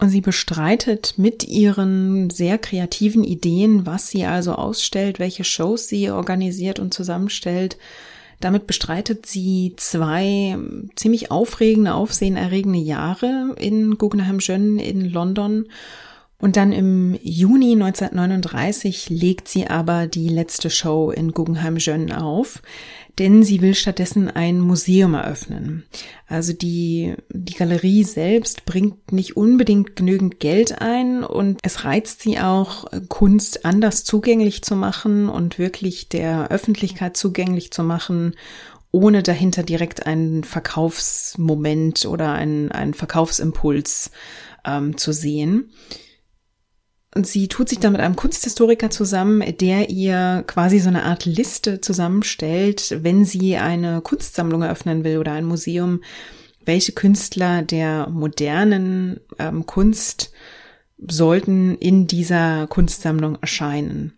[0.02, 6.10] Und sie bestreitet mit ihren sehr kreativen Ideen, was sie also ausstellt, welche Shows sie
[6.10, 7.78] organisiert und zusammenstellt.
[8.40, 10.58] Damit bestreitet sie zwei
[10.96, 15.68] ziemlich aufregende, aufsehenerregende Jahre in Guggenheim Jeune in London.
[16.40, 22.60] Und dann im Juni 1939 legt sie aber die letzte Show in Guggenheim Jeune auf
[23.18, 25.84] denn sie will stattdessen ein Museum eröffnen.
[26.26, 32.38] Also die, die Galerie selbst bringt nicht unbedingt genügend Geld ein und es reizt sie
[32.38, 38.34] auch, Kunst anders zugänglich zu machen und wirklich der Öffentlichkeit zugänglich zu machen,
[38.92, 44.10] ohne dahinter direkt einen Verkaufsmoment oder einen, einen Verkaufsimpuls
[44.64, 45.70] ähm, zu sehen.
[47.14, 51.26] Und sie tut sich dann mit einem Kunsthistoriker zusammen, der ihr quasi so eine Art
[51.26, 56.02] Liste zusammenstellt, wenn sie eine Kunstsammlung eröffnen will oder ein Museum,
[56.64, 60.32] welche Künstler der modernen ähm, Kunst
[61.06, 64.14] sollten in dieser Kunstsammlung erscheinen.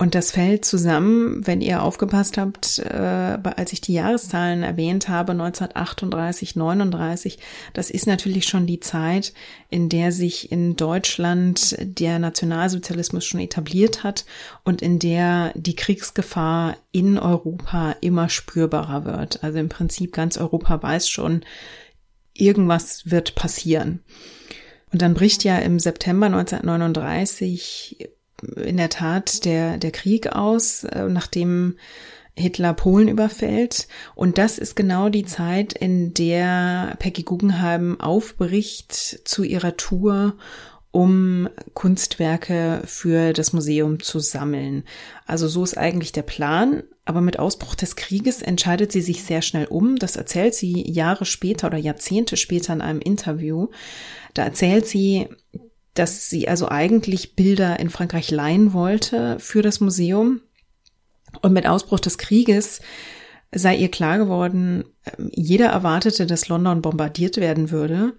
[0.00, 5.32] Und das fällt zusammen, wenn ihr aufgepasst habt, äh, als ich die Jahreszahlen erwähnt habe,
[5.32, 7.38] 1938, 39,
[7.74, 9.34] das ist natürlich schon die Zeit,
[9.68, 14.24] in der sich in Deutschland der Nationalsozialismus schon etabliert hat
[14.64, 19.44] und in der die Kriegsgefahr in Europa immer spürbarer wird.
[19.44, 21.44] Also im Prinzip ganz Europa weiß schon,
[22.32, 24.02] irgendwas wird passieren.
[24.94, 28.08] Und dann bricht ja im September 1939
[28.56, 31.76] in der Tat der, der Krieg aus, äh, nachdem
[32.36, 33.88] Hitler Polen überfällt.
[34.14, 40.36] Und das ist genau die Zeit, in der Peggy Guggenheim aufbricht zu ihrer Tour
[40.92, 44.84] um Kunstwerke für das Museum zu sammeln.
[45.24, 46.82] Also so ist eigentlich der Plan.
[47.04, 49.96] Aber mit Ausbruch des Krieges entscheidet sie sich sehr schnell um.
[49.96, 53.68] Das erzählt sie Jahre später oder Jahrzehnte später in einem Interview.
[54.34, 55.28] Da erzählt sie,
[55.94, 60.40] dass sie also eigentlich Bilder in Frankreich leihen wollte für das Museum.
[61.42, 62.80] Und mit Ausbruch des Krieges
[63.52, 64.84] sei ihr klar geworden,
[65.32, 68.14] jeder erwartete, dass London bombardiert werden würde.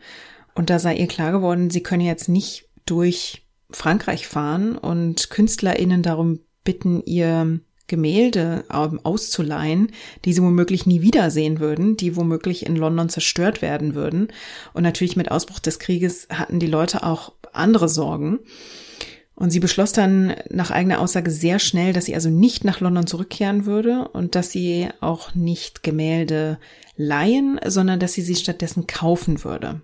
[0.55, 6.03] Und da sei ihr klar geworden, sie könne jetzt nicht durch Frankreich fahren und KünstlerInnen
[6.03, 9.91] darum bitten, ihr Gemälde auszuleihen,
[10.23, 14.29] die sie womöglich nie wiedersehen würden, die womöglich in London zerstört werden würden.
[14.73, 18.39] Und natürlich mit Ausbruch des Krieges hatten die Leute auch andere Sorgen.
[19.35, 23.07] Und sie beschloss dann nach eigener Aussage sehr schnell, dass sie also nicht nach London
[23.07, 26.59] zurückkehren würde und dass sie auch nicht Gemälde
[26.95, 29.81] leihen, sondern dass sie sie stattdessen kaufen würde.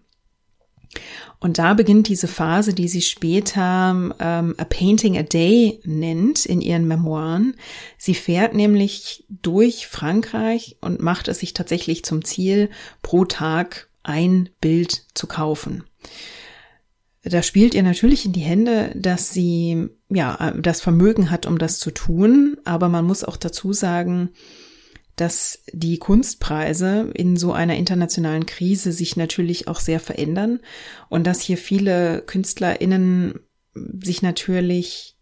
[1.40, 6.62] Und da beginnt diese Phase, die sie später ähm, A Painting a Day nennt in
[6.62, 7.56] ihren Memoiren.
[7.98, 12.70] Sie fährt nämlich durch Frankreich und macht es sich tatsächlich zum Ziel,
[13.02, 15.84] pro Tag ein Bild zu kaufen.
[17.24, 21.78] Da spielt ihr natürlich in die Hände, dass sie ja das Vermögen hat, um das
[21.78, 22.58] zu tun.
[22.64, 24.30] Aber man muss auch dazu sagen,
[25.18, 30.62] dass die Kunstpreise in so einer internationalen Krise sich natürlich auch sehr verändern
[31.10, 33.40] und dass hier viele KünstlerInnen
[34.02, 35.16] sich natürlich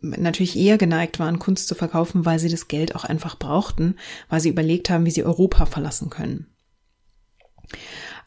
[0.00, 3.96] natürlich eher geneigt waren, Kunst zu verkaufen, weil sie das Geld auch einfach brauchten,
[4.28, 6.46] weil sie überlegt haben, wie sie Europa verlassen können.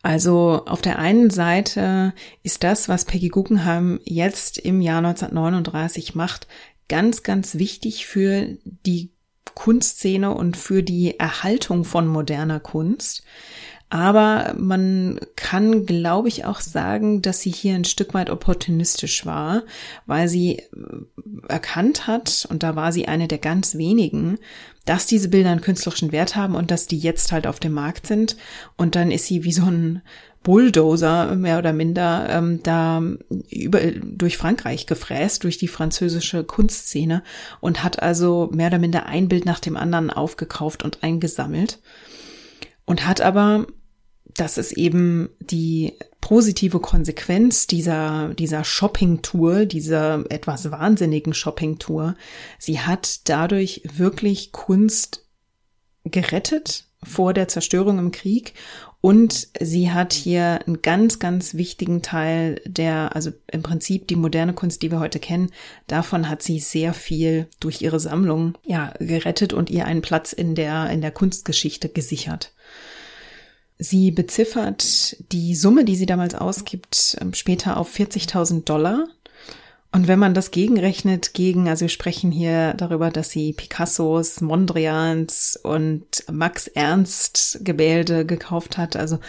[0.01, 6.47] Also auf der einen Seite ist das, was Peggy Guggenheim jetzt im Jahr 1939 macht,
[6.87, 9.11] ganz, ganz wichtig für die
[9.59, 13.23] Kunstszene und für die Erhaltung von moderner Kunst.
[13.89, 19.63] Aber man kann, glaube ich, auch sagen, dass sie hier ein Stück weit opportunistisch war,
[20.05, 20.67] weil sie äh,
[21.47, 24.37] erkannt hat, und da war sie eine der ganz wenigen,
[24.85, 28.05] dass diese Bilder einen künstlerischen Wert haben und dass die jetzt halt auf dem Markt
[28.05, 28.37] sind.
[28.77, 30.03] Und dann ist sie wie so ein
[30.43, 33.01] Bulldozer mehr oder minder ähm, da
[33.49, 37.23] über, durch Frankreich gefräst, durch die französische Kunstszene
[37.59, 41.79] und hat also mehr oder minder ein Bild nach dem anderen aufgekauft und eingesammelt
[42.89, 43.67] und hat aber,
[44.39, 52.15] das ist eben die positive Konsequenz dieser, dieser Shopping-Tour, dieser etwas wahnsinnigen Shopping-Tour,
[52.57, 55.25] sie hat dadurch wirklich Kunst
[56.05, 58.53] gerettet vor der Zerstörung im Krieg
[59.01, 64.53] und sie hat hier einen ganz, ganz wichtigen Teil der, also im Prinzip die moderne
[64.53, 65.51] Kunst, die wir heute kennen,
[65.87, 70.55] davon hat sie sehr viel durch ihre Sammlung, ja, gerettet und ihr einen Platz in
[70.55, 72.53] der, in der Kunstgeschichte gesichert.
[73.81, 79.07] Sie beziffert die Summe, die sie damals ausgibt, ähm, später auf 40.000 Dollar.
[79.93, 85.57] Und wenn man das gegenrechnet gegen, also wir sprechen hier darüber, dass sie Picassos, Mondrians
[85.63, 89.19] und Max Ernst Gemälde gekauft hat, also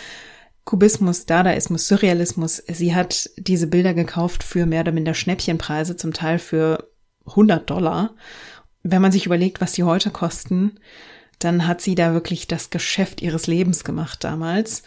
[0.65, 2.63] Kubismus, Dadaismus, Surrealismus.
[2.69, 6.91] Sie hat diese Bilder gekauft für mehr oder minder Schnäppchenpreise, zum Teil für
[7.27, 8.15] 100 Dollar.
[8.83, 10.79] Wenn man sich überlegt, was die heute kosten,
[11.41, 14.83] dann hat sie da wirklich das Geschäft ihres Lebens gemacht damals.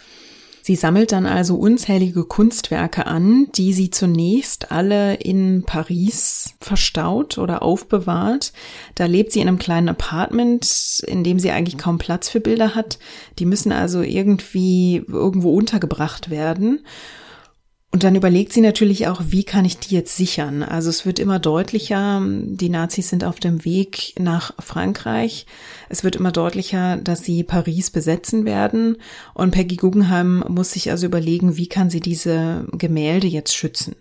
[0.65, 7.61] Sie sammelt dann also unzählige Kunstwerke an, die sie zunächst alle in Paris verstaut oder
[7.61, 8.53] aufbewahrt.
[8.95, 12.75] Da lebt sie in einem kleinen Apartment, in dem sie eigentlich kaum Platz für Bilder
[12.75, 12.97] hat.
[13.39, 16.85] Die müssen also irgendwie irgendwo untergebracht werden.
[17.93, 20.63] Und dann überlegt sie natürlich auch, wie kann ich die jetzt sichern?
[20.63, 25.45] Also es wird immer deutlicher, die Nazis sind auf dem Weg nach Frankreich.
[25.89, 28.97] Es wird immer deutlicher, dass sie Paris besetzen werden.
[29.35, 33.95] Und Peggy Guggenheim muss sich also überlegen, wie kann sie diese Gemälde jetzt schützen?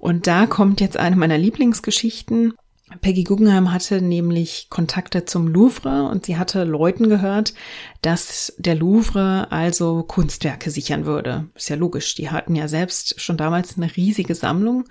[0.00, 2.54] Und da kommt jetzt eine meiner Lieblingsgeschichten.
[3.00, 7.54] Peggy Guggenheim hatte nämlich Kontakte zum Louvre und sie hatte Leuten gehört,
[8.02, 11.48] dass der Louvre also Kunstwerke sichern würde.
[11.54, 14.84] Ist ja logisch, die hatten ja selbst schon damals eine riesige Sammlung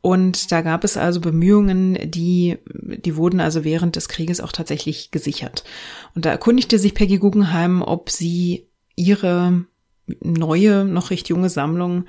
[0.00, 5.10] und da gab es also Bemühungen, die, die wurden also während des Krieges auch tatsächlich
[5.10, 5.64] gesichert.
[6.14, 9.64] Und da erkundigte sich Peggy Guggenheim, ob sie ihre
[10.20, 12.04] neue, noch recht junge Sammlung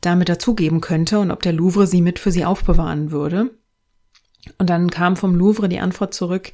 [0.00, 3.50] damit dazugeben könnte und ob der Louvre sie mit für sie aufbewahren würde.
[4.58, 6.50] Und dann kam vom Louvre die Antwort zurück,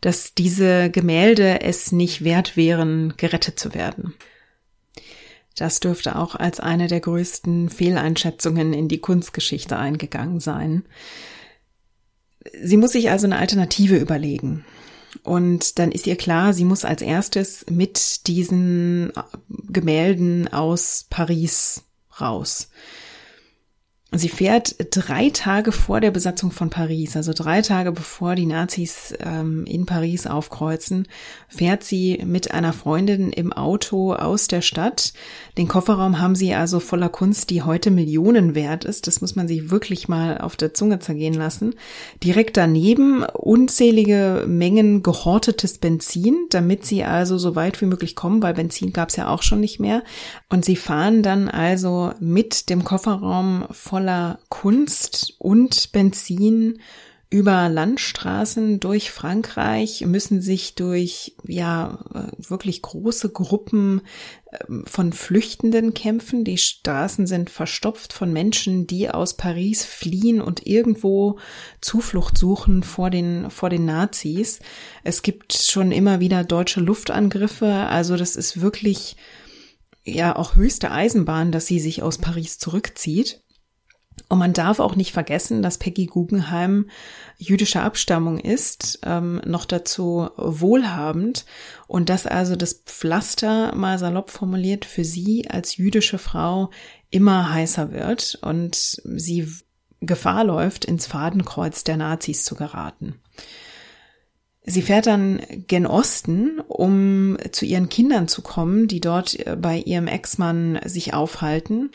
[0.00, 4.14] dass diese Gemälde es nicht wert wären, gerettet zu werden.
[5.56, 10.84] Das dürfte auch als eine der größten Fehleinschätzungen in die Kunstgeschichte eingegangen sein.
[12.62, 14.64] Sie muss sich also eine Alternative überlegen.
[15.22, 19.12] Und dann ist ihr klar, sie muss als erstes mit diesen
[19.48, 21.84] Gemälden aus Paris
[22.20, 22.68] raus.
[24.12, 29.12] Sie fährt drei Tage vor der Besatzung von Paris, also drei Tage bevor die Nazis
[29.18, 31.08] ähm, in Paris aufkreuzen,
[31.48, 35.12] fährt sie mit einer Freundin im Auto aus der Stadt.
[35.58, 39.08] Den Kofferraum haben sie also voller Kunst, die heute Millionen wert ist.
[39.08, 41.74] Das muss man sich wirklich mal auf der Zunge zergehen lassen.
[42.22, 48.54] Direkt daneben unzählige Mengen gehortetes Benzin, damit sie also so weit wie möglich kommen, weil
[48.54, 50.04] Benzin gab es ja auch schon nicht mehr.
[50.48, 53.66] Und sie fahren dann also mit dem Kofferraum
[53.96, 56.80] voller Kunst und Benzin
[57.30, 62.04] über Landstraßen durch Frankreich, müssen sich durch ja
[62.36, 64.02] wirklich große Gruppen
[64.68, 66.44] ähm, von Flüchtenden kämpfen.
[66.44, 71.38] Die Straßen sind verstopft von Menschen, die aus Paris fliehen und irgendwo
[71.80, 74.60] Zuflucht suchen vor den, vor den Nazis.
[75.04, 77.72] Es gibt schon immer wieder deutsche Luftangriffe.
[77.72, 79.16] Also das ist wirklich
[80.04, 83.40] ja auch höchste Eisenbahn, dass sie sich aus Paris zurückzieht.
[84.28, 86.90] Und man darf auch nicht vergessen, dass Peggy Guggenheim
[87.38, 91.44] jüdischer Abstammung ist, ähm, noch dazu wohlhabend
[91.86, 96.70] und dass also das Pflaster, mal salopp formuliert, für sie als jüdische Frau
[97.10, 99.48] immer heißer wird und sie
[100.00, 103.20] Gefahr läuft, ins Fadenkreuz der Nazis zu geraten.
[104.64, 110.08] Sie fährt dann gen Osten, um zu ihren Kindern zu kommen, die dort bei ihrem
[110.08, 111.92] Ex-Mann sich aufhalten.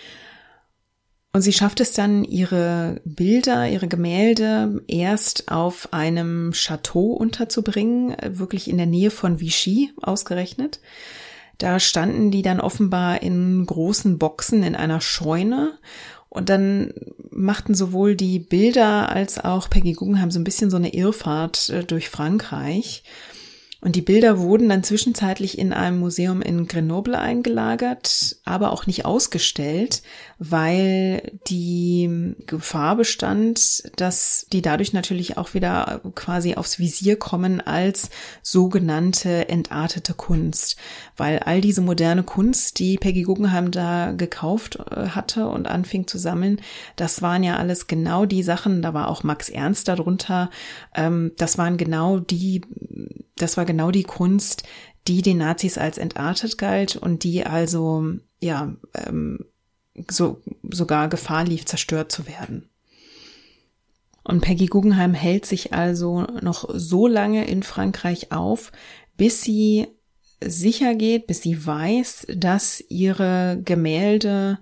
[1.34, 8.70] Und sie schafft es dann, ihre Bilder, ihre Gemälde erst auf einem Chateau unterzubringen, wirklich
[8.70, 10.82] in der Nähe von Vichy ausgerechnet.
[11.58, 15.78] Da standen die dann offenbar in großen Boxen in einer Scheune.
[16.28, 16.94] Und dann
[17.30, 21.84] machten sowohl die Bilder als auch Peggy Guggenheim so ein bisschen so eine Irrfahrt äh,
[21.84, 23.04] durch Frankreich.
[23.84, 29.06] Und die Bilder wurden dann zwischenzeitlich in einem Museum in Grenoble eingelagert, aber auch nicht
[29.06, 30.04] ausgestellt,
[30.38, 38.12] weil die Gefahr bestand, dass die dadurch natürlich auch wieder quasi aufs Visier kommen als
[38.44, 40.78] sogenannte entartete Kunst.
[41.18, 46.20] Weil all diese moderne Kunst, die Peggy Guggenheim da gekauft äh, hatte und anfing zu
[46.20, 46.62] sammeln,
[46.98, 50.52] das waren ja alles genau die Sachen, da war auch Max Ernst darunter,
[50.94, 52.62] ähm, das waren genau die
[53.42, 54.64] das war genau die Kunst,
[55.08, 59.46] die den Nazis als entartet galt und die also ja ähm,
[60.10, 62.70] so sogar Gefahr lief, zerstört zu werden.
[64.24, 68.72] Und Peggy Guggenheim hält sich also noch so lange in Frankreich auf,
[69.18, 69.88] bis sie
[70.44, 74.60] sicher geht, bis sie weiß, dass ihre Gemälde,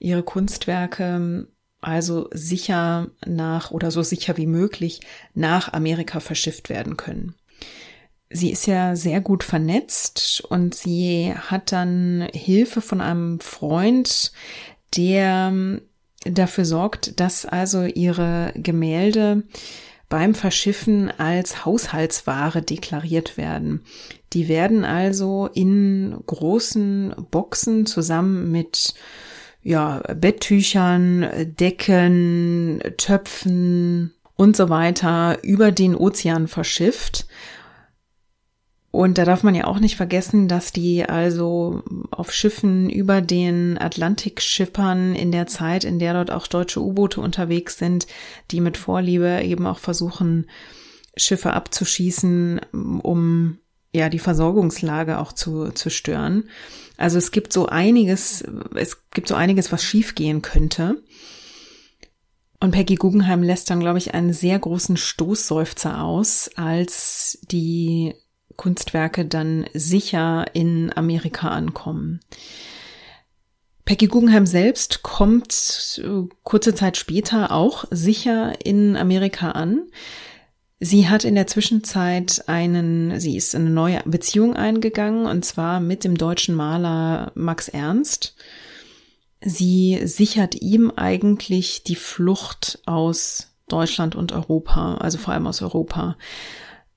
[0.00, 1.48] ihre Kunstwerke
[1.80, 5.00] also sicher nach oder so sicher wie möglich
[5.34, 7.34] nach Amerika verschifft werden können
[8.30, 14.32] sie ist ja sehr gut vernetzt und sie hat dann Hilfe von einem Freund,
[14.96, 15.82] der ähm,
[16.24, 19.44] dafür sorgt, dass also ihre Gemälde
[20.08, 23.82] beim Verschiffen als Haushaltsware deklariert werden.
[24.32, 28.94] Die werden also in großen Boxen zusammen mit
[29.62, 37.26] ja, Betttüchern, Decken, Töpfen und so weiter über den Ozean verschifft
[38.96, 43.76] und da darf man ja auch nicht vergessen, dass die also auf Schiffen über den
[43.76, 48.06] Atlantik schippern in der Zeit, in der dort auch deutsche U-Boote unterwegs sind,
[48.50, 50.46] die mit Vorliebe eben auch versuchen,
[51.14, 53.58] Schiffe abzuschießen, um
[53.92, 56.48] ja die Versorgungslage auch zu, zu stören.
[56.96, 61.02] Also es gibt so einiges, es gibt so einiges, was schiefgehen könnte.
[62.60, 68.14] Und Peggy Guggenheim lässt dann, glaube ich, einen sehr großen Stoßseufzer aus, als die
[68.56, 72.20] Kunstwerke dann sicher in Amerika ankommen.
[73.84, 79.86] Peggy Guggenheim selbst kommt äh, kurze Zeit später auch sicher in Amerika an.
[80.80, 86.04] Sie hat in der Zwischenzeit einen, sie ist eine neue Beziehung eingegangen und zwar mit
[86.04, 88.34] dem deutschen Maler Max Ernst.
[89.40, 96.16] Sie sichert ihm eigentlich die Flucht aus Deutschland und Europa, also vor allem aus Europa.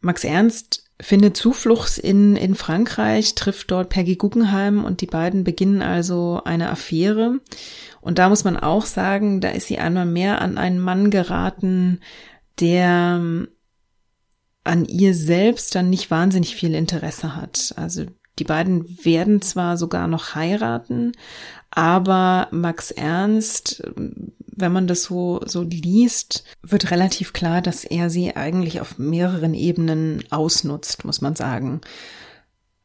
[0.02, 5.82] Max Ernst findet Zuflucht in, in Frankreich, trifft dort Peggy Guggenheim und die beiden beginnen
[5.82, 7.40] also eine Affäre.
[8.02, 12.02] Und da muss man auch sagen, da ist sie einmal mehr an einen Mann geraten,
[12.60, 13.48] der ähm,
[14.64, 17.74] an ihr selbst dann nicht wahnsinnig viel Interesse hat.
[17.78, 18.06] Also
[18.38, 21.14] die beiden werden zwar sogar noch heiraten,
[21.72, 28.10] aber Max Ernst ähm, wenn man das so, so liest, wird relativ klar, dass er
[28.10, 31.82] sie eigentlich auf mehreren Ebenen ausnutzt, muss man sagen.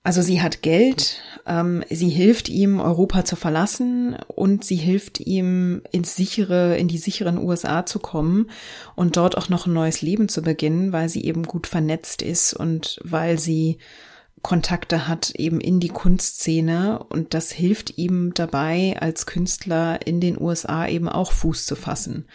[0.06, 5.80] Also sie hat Geld, ähm, sie hilft ihm, Europa zu verlassen und sie hilft ihm,
[5.92, 8.50] ins sichere, in die sicheren USA zu kommen
[8.96, 12.52] und dort auch noch ein neues Leben zu beginnen, weil sie eben gut vernetzt ist
[12.52, 13.78] und weil sie
[14.44, 20.40] Kontakte hat eben in die Kunstszene und das hilft ihm dabei, als Künstler in den
[20.40, 22.28] USA eben auch Fuß zu fassen.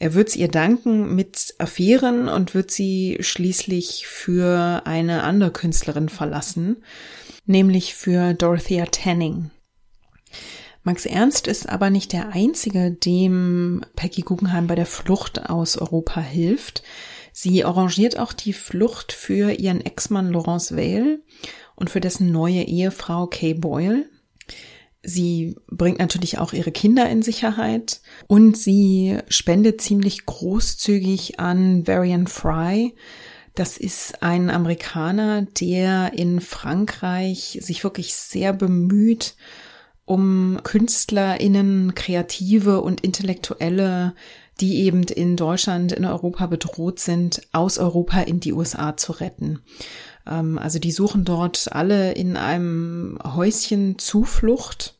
[0.00, 6.82] Er wird ihr danken mit Affären und wird sie schließlich für eine andere Künstlerin verlassen,
[7.46, 9.50] nämlich für Dorothea Tanning.
[10.82, 16.20] Max Ernst ist aber nicht der einzige, dem Peggy Guggenheim bei der Flucht aus Europa
[16.20, 16.82] hilft.
[17.38, 21.20] Sie arrangiert auch die Flucht für ihren Ex-Mann Laurence Vale
[21.74, 24.06] und für dessen neue Ehefrau Kay Boyle.
[25.02, 32.26] Sie bringt natürlich auch ihre Kinder in Sicherheit und sie spendet ziemlich großzügig an Varian
[32.26, 32.94] Fry.
[33.54, 39.36] Das ist ein Amerikaner, der in Frankreich sich wirklich sehr bemüht,
[40.06, 44.14] um KünstlerInnen, Kreative und Intellektuelle,
[44.60, 49.60] die eben in Deutschland, in Europa bedroht sind, aus Europa in die USA zu retten.
[50.26, 54.98] Ähm, also die suchen dort alle in einem Häuschen Zuflucht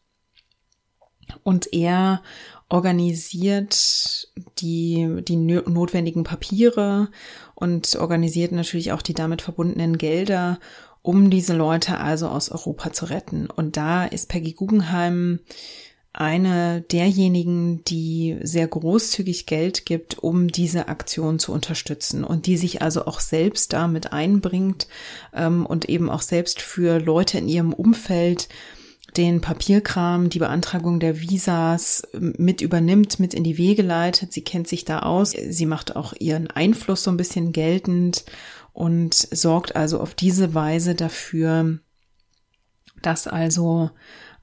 [1.43, 2.23] und er
[2.69, 4.29] organisiert
[4.59, 7.09] die, die notwendigen Papiere
[7.55, 10.59] und organisiert natürlich auch die damit verbundenen Gelder,
[11.03, 13.49] um diese Leute also aus Europa zu retten.
[13.49, 15.39] Und da ist Peggy Guggenheim
[16.17, 22.83] eine derjenigen, die sehr großzügig Geld gibt, um diese Aktion zu unterstützen und die sich
[22.83, 24.89] also auch selbst damit einbringt
[25.35, 28.49] ähm, und eben auch selbst für Leute in ihrem Umfeld
[29.17, 34.33] den Papierkram, die Beantragung der Visas mit übernimmt, mit in die Wege leitet.
[34.33, 35.31] Sie kennt sich da aus.
[35.31, 38.25] Sie macht auch ihren Einfluss so ein bisschen geltend
[38.73, 41.79] und sorgt also auf diese Weise dafür,
[43.01, 43.91] dass also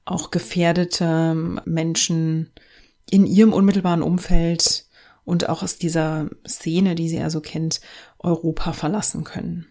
[0.04, 1.34] auch gefährdete
[1.64, 2.50] Menschen
[3.10, 4.86] in ihrem unmittelbaren Umfeld
[5.24, 7.80] und auch aus dieser Szene, die sie also kennt,
[8.18, 9.66] Europa verlassen können.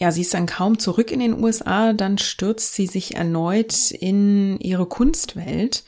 [0.00, 4.58] Ja, sie ist dann kaum zurück in den USA, dann stürzt sie sich erneut in
[4.60, 5.84] ihre Kunstwelt.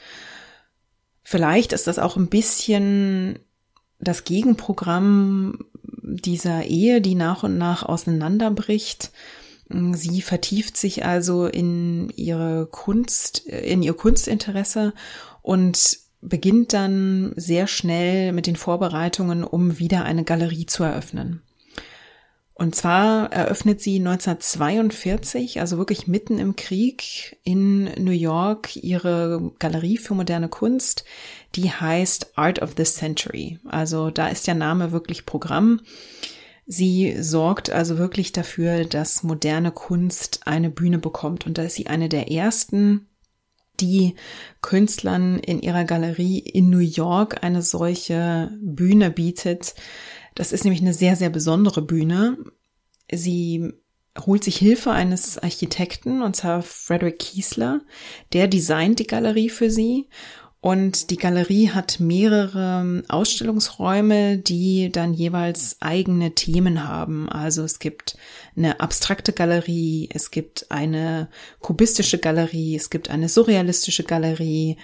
[1.22, 3.38] Vielleicht ist das auch ein bisschen
[4.00, 5.64] das Gegenprogramm
[6.02, 9.12] dieser Ehe, die nach und nach auseinanderbricht.
[9.70, 14.92] Sie vertieft sich also in ihre Kunst, in ihr Kunstinteresse
[15.42, 21.42] und beginnt dann sehr schnell mit den Vorbereitungen, um wieder eine Galerie zu eröffnen.
[22.60, 29.96] Und zwar eröffnet sie 1942, also wirklich mitten im Krieg in New York, ihre Galerie
[29.96, 31.04] für moderne Kunst,
[31.54, 33.58] die heißt Art of the Century.
[33.64, 35.80] Also da ist der Name wirklich Programm.
[36.72, 41.44] Sie sorgt also wirklich dafür, dass moderne Kunst eine Bühne bekommt.
[41.44, 43.08] Und da ist sie eine der ersten,
[43.80, 44.14] die
[44.60, 49.74] Künstlern in ihrer Galerie in New York eine solche Bühne bietet,
[50.34, 52.38] das ist nämlich eine sehr, sehr besondere Bühne.
[53.10, 53.72] Sie
[54.18, 57.82] holt sich Hilfe eines Architekten, und zwar Frederick Kiesler.
[58.32, 60.08] Der designt die Galerie für sie.
[60.62, 67.30] Und die Galerie hat mehrere Ausstellungsräume, die dann jeweils eigene Themen haben.
[67.30, 68.18] Also es gibt
[68.54, 71.28] eine abstrakte Galerie, es gibt eine
[71.60, 74.76] kubistische Galerie, es gibt eine surrealistische Galerie,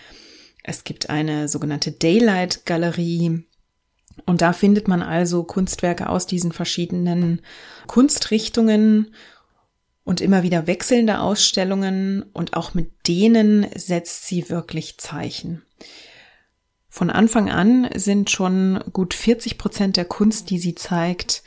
[0.64, 3.44] es gibt eine sogenannte Daylight Galerie
[4.24, 7.42] und da findet man also Kunstwerke aus diesen verschiedenen
[7.86, 9.14] Kunstrichtungen
[10.06, 15.62] und immer wieder wechselnde Ausstellungen und auch mit denen setzt sie wirklich Zeichen.
[16.88, 21.42] Von Anfang an sind schon gut 40 Prozent der Kunst, die sie zeigt,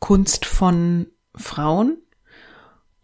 [0.00, 1.96] Kunst von Frauen.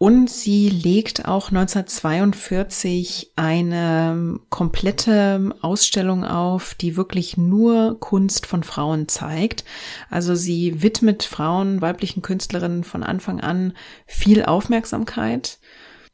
[0.02, 9.08] Und sie legt auch 1942 eine komplette Ausstellung auf, die wirklich nur Kunst von Frauen
[9.08, 9.62] zeigt.
[10.08, 13.74] Also sie widmet Frauen, weiblichen Künstlerinnen von Anfang an
[14.06, 15.58] viel Aufmerksamkeit.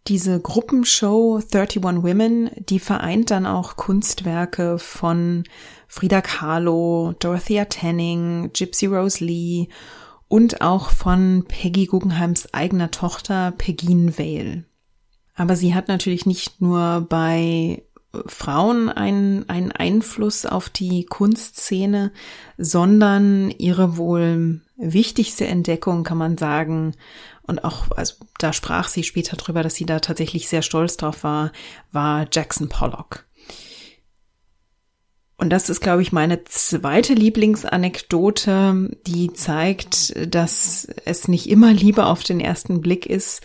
[0.09, 5.45] Diese Gruppenshow 31 Women, die vereint dann auch Kunstwerke von
[5.87, 9.68] Frida Kahlo, Dorothea Tanning, Gypsy Rose Lee
[10.29, 14.64] und auch von Peggy Guggenheims eigener Tochter Pegine Vale.
[15.35, 17.83] Aber sie hat natürlich nicht nur bei
[18.27, 22.12] Frauen einen, einen Einfluss auf die Kunstszene,
[22.57, 26.95] sondern ihre wohl wichtigste Entdeckung, kann man sagen,
[27.43, 31.22] und auch, also da sprach sie später drüber, dass sie da tatsächlich sehr stolz drauf
[31.22, 31.53] war,
[31.93, 33.26] war Jackson Pollock.
[35.39, 42.07] Und das ist, glaube ich, meine zweite Lieblingsanekdote, die zeigt, dass es nicht immer Liebe
[42.07, 43.43] auf den ersten Blick ist.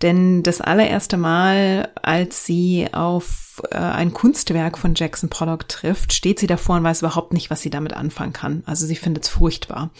[0.00, 6.38] Denn das allererste Mal, als sie auf äh, ein Kunstwerk von Jackson Pollock trifft, steht
[6.38, 8.62] sie davor und weiß überhaupt nicht, was sie damit anfangen kann.
[8.66, 9.90] Also sie findet es furchtbar.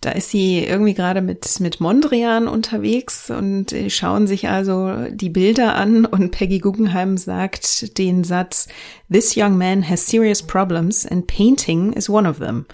[0.00, 5.74] Da ist sie irgendwie gerade mit, mit Mondrian unterwegs und schauen sich also die Bilder
[5.74, 8.68] an und Peggy Guggenheim sagt den Satz,
[9.12, 12.64] This young man has serious problems and painting is one of them.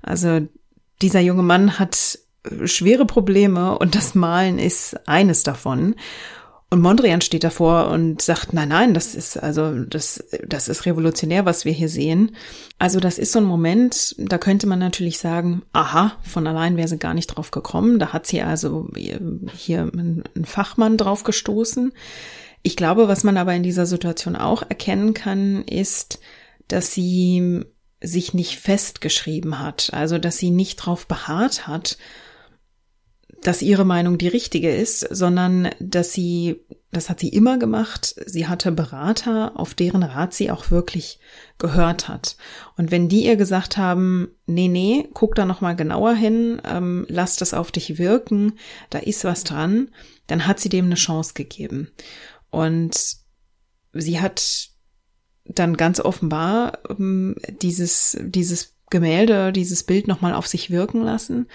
[0.00, 0.40] Also
[1.02, 2.18] dieser junge Mann hat
[2.64, 5.94] schwere Probleme und das Malen ist eines davon.
[6.72, 11.44] Und Mondrian steht davor und sagt, nein, nein, das ist also, das, das ist revolutionär,
[11.44, 12.36] was wir hier sehen.
[12.78, 16.86] Also das ist so ein Moment, da könnte man natürlich sagen, aha, von allein wäre
[16.86, 17.98] sie gar nicht drauf gekommen.
[17.98, 18.88] Da hat sie also
[19.52, 21.92] hier einen Fachmann drauf gestoßen.
[22.62, 26.20] Ich glaube, was man aber in dieser Situation auch erkennen kann, ist,
[26.68, 27.64] dass sie
[28.00, 31.98] sich nicht festgeschrieben hat, also dass sie nicht drauf beharrt hat,
[33.42, 36.60] dass ihre Meinung die richtige ist, sondern dass sie,
[36.90, 41.20] das hat sie immer gemacht, sie hatte Berater, auf deren Rat sie auch wirklich
[41.58, 42.36] gehört hat.
[42.76, 47.36] Und wenn die ihr gesagt haben, nee, nee, guck da nochmal genauer hin, ähm, lass
[47.36, 48.58] das auf dich wirken,
[48.90, 49.88] da ist was dran,
[50.26, 51.90] dann hat sie dem eine Chance gegeben.
[52.50, 53.16] Und
[53.92, 54.68] sie hat
[55.46, 61.46] dann ganz offenbar ähm, dieses, dieses Gemälde, dieses Bild nochmal auf sich wirken lassen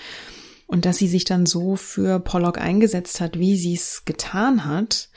[0.67, 5.09] und dass sie sich dann so für Pollock eingesetzt hat, wie sie es getan hat,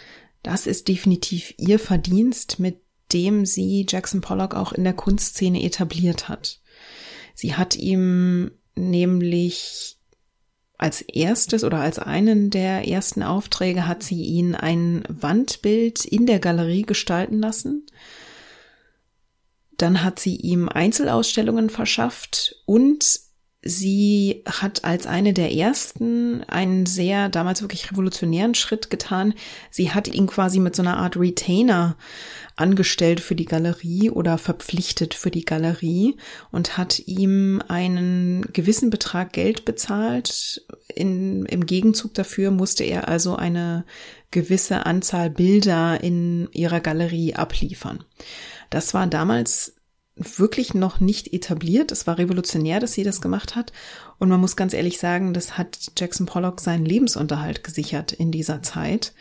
[0.42, 2.80] das ist definitiv ihr Verdienst, mit
[3.12, 6.60] dem sie Jackson Pollock auch in der Kunstszene etabliert hat.
[7.34, 9.96] Sie hat ihm nämlich
[10.76, 16.38] als erstes oder als einen der ersten Aufträge hat sie ihn ein Wandbild in der
[16.38, 17.86] Galerie gestalten lassen.
[19.76, 23.20] Dann hat sie ihm Einzelausstellungen verschafft und
[23.60, 29.34] Sie hat als eine der ersten einen sehr damals wirklich revolutionären Schritt getan.
[29.68, 31.96] Sie hat ihn quasi mit so einer Art Retainer
[32.54, 36.16] angestellt für die Galerie oder verpflichtet für die Galerie
[36.52, 40.64] und hat ihm einen gewissen Betrag Geld bezahlt.
[40.94, 43.84] In, Im Gegenzug dafür musste er also eine
[44.30, 48.04] gewisse Anzahl Bilder in ihrer Galerie abliefern.
[48.70, 49.77] Das war damals
[50.18, 51.92] wirklich noch nicht etabliert.
[51.92, 53.72] Es war revolutionär, dass sie das gemacht hat.
[54.18, 58.62] Und man muss ganz ehrlich sagen, das hat Jackson Pollock seinen Lebensunterhalt gesichert in dieser
[58.62, 59.12] Zeit.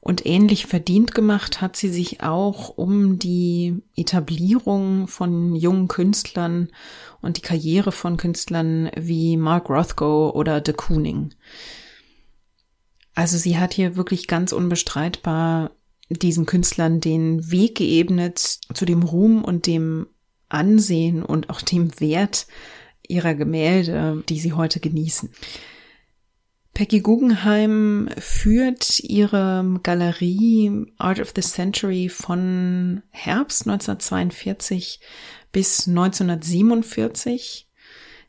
[0.00, 6.68] Und ähnlich verdient gemacht hat sie sich auch um die Etablierung von jungen Künstlern
[7.20, 11.34] und die Karriere von Künstlern wie Mark Rothko oder de Kooning.
[13.16, 15.72] Also sie hat hier wirklich ganz unbestreitbar
[16.08, 18.38] diesen Künstlern den Weg geebnet
[18.72, 20.06] zu dem Ruhm und dem
[20.48, 22.46] Ansehen und auch dem Wert
[23.08, 25.30] ihrer Gemälde, die sie heute genießen.
[26.74, 35.00] Peggy Guggenheim führt ihre Galerie Art of the Century von Herbst 1942
[35.52, 37.66] bis 1947.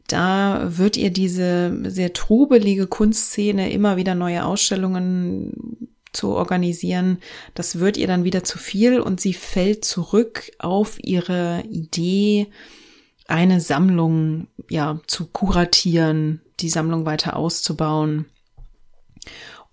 [0.08, 7.20] Da wird ihr diese sehr trubelige Kunstszene immer wieder neue Ausstellungen zu organisieren,
[7.54, 12.48] das wird ihr dann wieder zu viel und sie fällt zurück auf ihre Idee,
[13.28, 18.26] eine Sammlung ja zu kuratieren, die Sammlung weiter auszubauen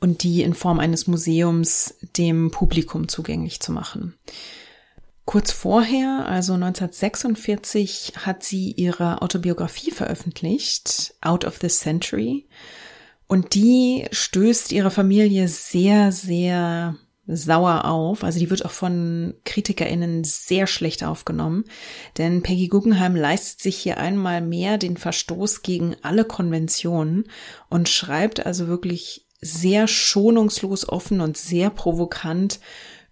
[0.01, 4.15] und die in Form eines Museums dem Publikum zugänglich zu machen.
[5.25, 12.47] Kurz vorher, also 1946, hat sie ihre Autobiografie veröffentlicht, Out of the Century.
[13.35, 16.95] Und die stößt ihre Familie sehr, sehr
[17.27, 18.23] sauer auf.
[18.23, 21.65] Also die wird auch von KritikerInnen sehr schlecht aufgenommen.
[22.17, 27.25] Denn Peggy Guggenheim leistet sich hier einmal mehr den Verstoß gegen alle Konventionen
[27.69, 32.61] und schreibt also wirklich sehr schonungslos offen und sehr provokant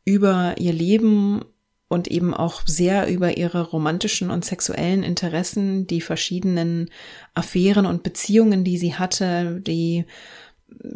[0.05, 1.45] über ihr Leben
[1.93, 6.89] und eben auch sehr über ihre romantischen und sexuellen Interessen, die verschiedenen
[7.35, 10.07] Affären und Beziehungen, die sie hatte, die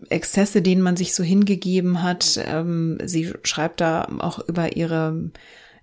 [0.08, 2.40] Exzesse, denen man sich so hingegeben hat.
[2.46, 5.30] Ähm, sie schreibt da auch über ihre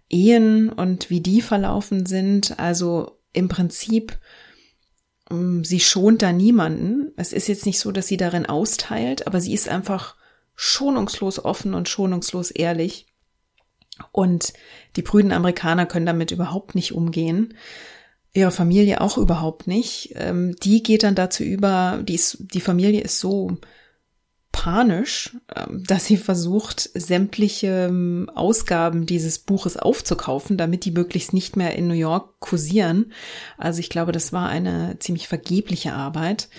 [0.10, 2.60] Ehen und wie die verlaufen sind.
[2.60, 4.18] Also im Prinzip,
[5.30, 7.12] ähm, sie schont da niemanden.
[7.18, 10.16] Es ist jetzt nicht so, dass sie darin austeilt, aber sie ist einfach
[10.56, 13.13] schonungslos offen und schonungslos ehrlich.
[14.12, 14.54] Und
[14.96, 17.54] die prüden Amerikaner können damit überhaupt nicht umgehen.
[18.34, 20.14] Ihre Familie auch überhaupt nicht.
[20.16, 23.58] Ähm, die geht dann dazu über, die, ist, die Familie ist so
[24.52, 31.58] panisch, ähm, dass sie versucht, sämtliche ähm, Ausgaben dieses Buches aufzukaufen, damit die möglichst nicht
[31.58, 33.12] mehr in New York kursieren.
[33.58, 36.50] Also ich glaube, das war eine ziemlich vergebliche Arbeit.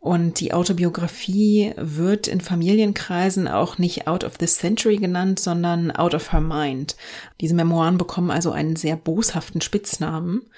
[0.00, 6.14] Und die Autobiografie wird in Familienkreisen auch nicht Out of the Century genannt, sondern Out
[6.14, 6.96] of Her Mind.
[7.42, 10.48] Diese Memoiren bekommen also einen sehr boshaften Spitznamen.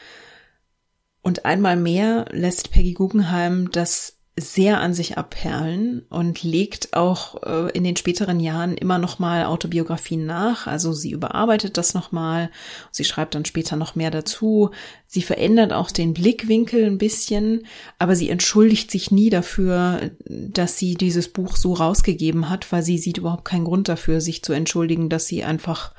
[1.23, 7.71] Und einmal mehr lässt Peggy Guggenheim das sehr an sich abperlen und legt auch äh,
[7.73, 10.67] in den späteren Jahren immer noch mal Autobiografien nach.
[10.67, 12.51] Also sie überarbeitet das noch mal,
[12.91, 14.71] sie schreibt dann später noch mehr dazu.
[15.07, 17.67] Sie verändert auch den Blickwinkel ein bisschen,
[17.99, 22.97] aber sie entschuldigt sich nie dafür, dass sie dieses Buch so rausgegeben hat, weil sie
[22.97, 25.93] sieht überhaupt keinen Grund dafür, sich zu entschuldigen, dass sie einfach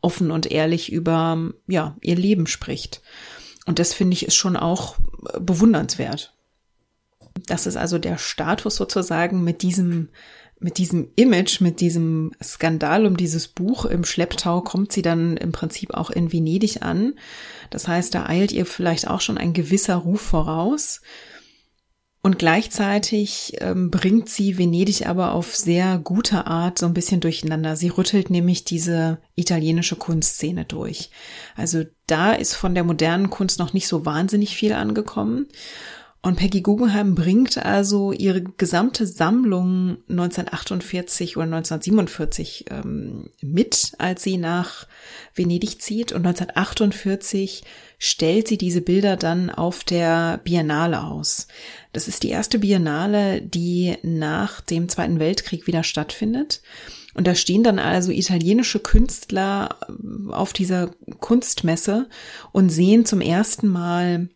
[0.00, 3.02] offen und ehrlich über ja ihr Leben spricht.
[3.66, 4.96] Und das finde ich ist schon auch
[5.34, 6.36] äh, bewundernswert.
[7.46, 10.08] Das ist also der Status sozusagen mit diesem
[10.62, 15.52] mit diesem Image, mit diesem Skandal um dieses Buch im Schlepptau kommt sie dann im
[15.52, 17.14] Prinzip auch in Venedig an.
[17.70, 21.00] Das heißt, da eilt ihr vielleicht auch schon ein gewisser Ruf voraus.
[22.22, 27.76] Und gleichzeitig ähm, bringt sie Venedig aber auf sehr gute Art so ein bisschen durcheinander.
[27.76, 31.10] Sie rüttelt nämlich diese italienische Kunstszene durch.
[31.56, 35.48] Also da ist von der modernen Kunst noch nicht so wahnsinnig viel angekommen.
[36.22, 44.36] Und Peggy Guggenheim bringt also ihre gesamte Sammlung 1948 oder 1947 ähm, mit, als sie
[44.36, 44.86] nach
[45.34, 46.12] Venedig zieht.
[46.12, 47.64] Und 1948
[47.98, 51.48] stellt sie diese Bilder dann auf der Biennale aus.
[51.94, 56.60] Das ist die erste Biennale, die nach dem Zweiten Weltkrieg wieder stattfindet.
[57.14, 59.76] Und da stehen dann also italienische Künstler
[60.28, 62.10] auf dieser Kunstmesse
[62.52, 64.28] und sehen zum ersten Mal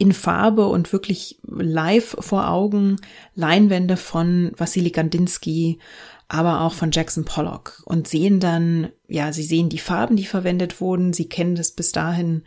[0.00, 2.96] in Farbe und wirklich live vor Augen
[3.34, 5.78] Leinwände von Wassily Kandinsky,
[6.26, 10.80] aber auch von Jackson Pollock und sehen dann, ja, sie sehen die Farben, die verwendet
[10.80, 11.12] wurden.
[11.12, 12.44] Sie kennen das bis dahin,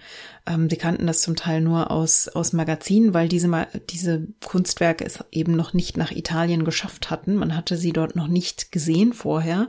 [0.48, 5.20] ähm, sie kannten das zum Teil nur aus, aus Magazinen, weil diese, diese Kunstwerke es
[5.32, 7.36] eben noch nicht nach Italien geschafft hatten.
[7.36, 9.68] Man hatte sie dort noch nicht gesehen vorher.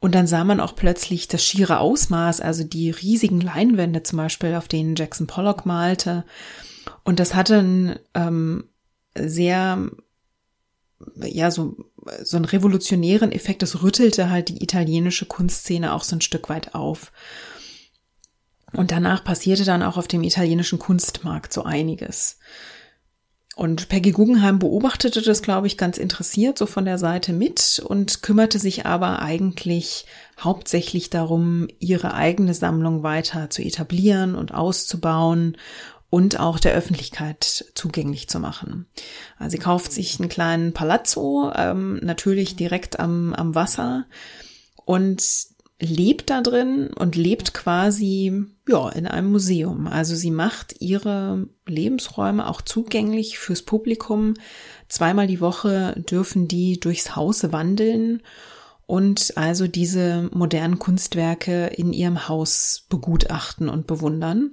[0.00, 4.54] Und dann sah man auch plötzlich das schiere Ausmaß, also die riesigen Leinwände zum Beispiel,
[4.54, 6.24] auf denen Jackson Pollock malte.
[7.04, 8.68] Und das hatte einen ähm,
[9.14, 9.90] sehr,
[11.16, 11.76] ja, so,
[12.22, 13.62] so einen revolutionären Effekt.
[13.62, 17.12] Das rüttelte halt die italienische Kunstszene auch so ein Stück weit auf.
[18.72, 22.38] Und danach passierte dann auch auf dem italienischen Kunstmarkt so einiges.
[23.56, 28.22] Und Peggy Guggenheim beobachtete das, glaube ich, ganz interessiert so von der Seite mit und
[28.22, 30.04] kümmerte sich aber eigentlich
[30.38, 35.56] hauptsächlich darum, ihre eigene Sammlung weiter zu etablieren und auszubauen
[36.10, 38.88] und auch der Öffentlichkeit zugänglich zu machen.
[39.38, 44.04] Also sie kauft sich einen kleinen Palazzo, ähm, natürlich direkt am, am Wasser
[44.84, 45.22] und
[45.80, 49.86] lebt da drin und lebt quasi ja in einem Museum.
[49.86, 54.34] Also sie macht ihre Lebensräume auch zugänglich fürs Publikum.
[54.88, 58.22] Zweimal die Woche dürfen die durchs Haus wandeln
[58.86, 64.52] und also diese modernen Kunstwerke in ihrem Haus begutachten und bewundern.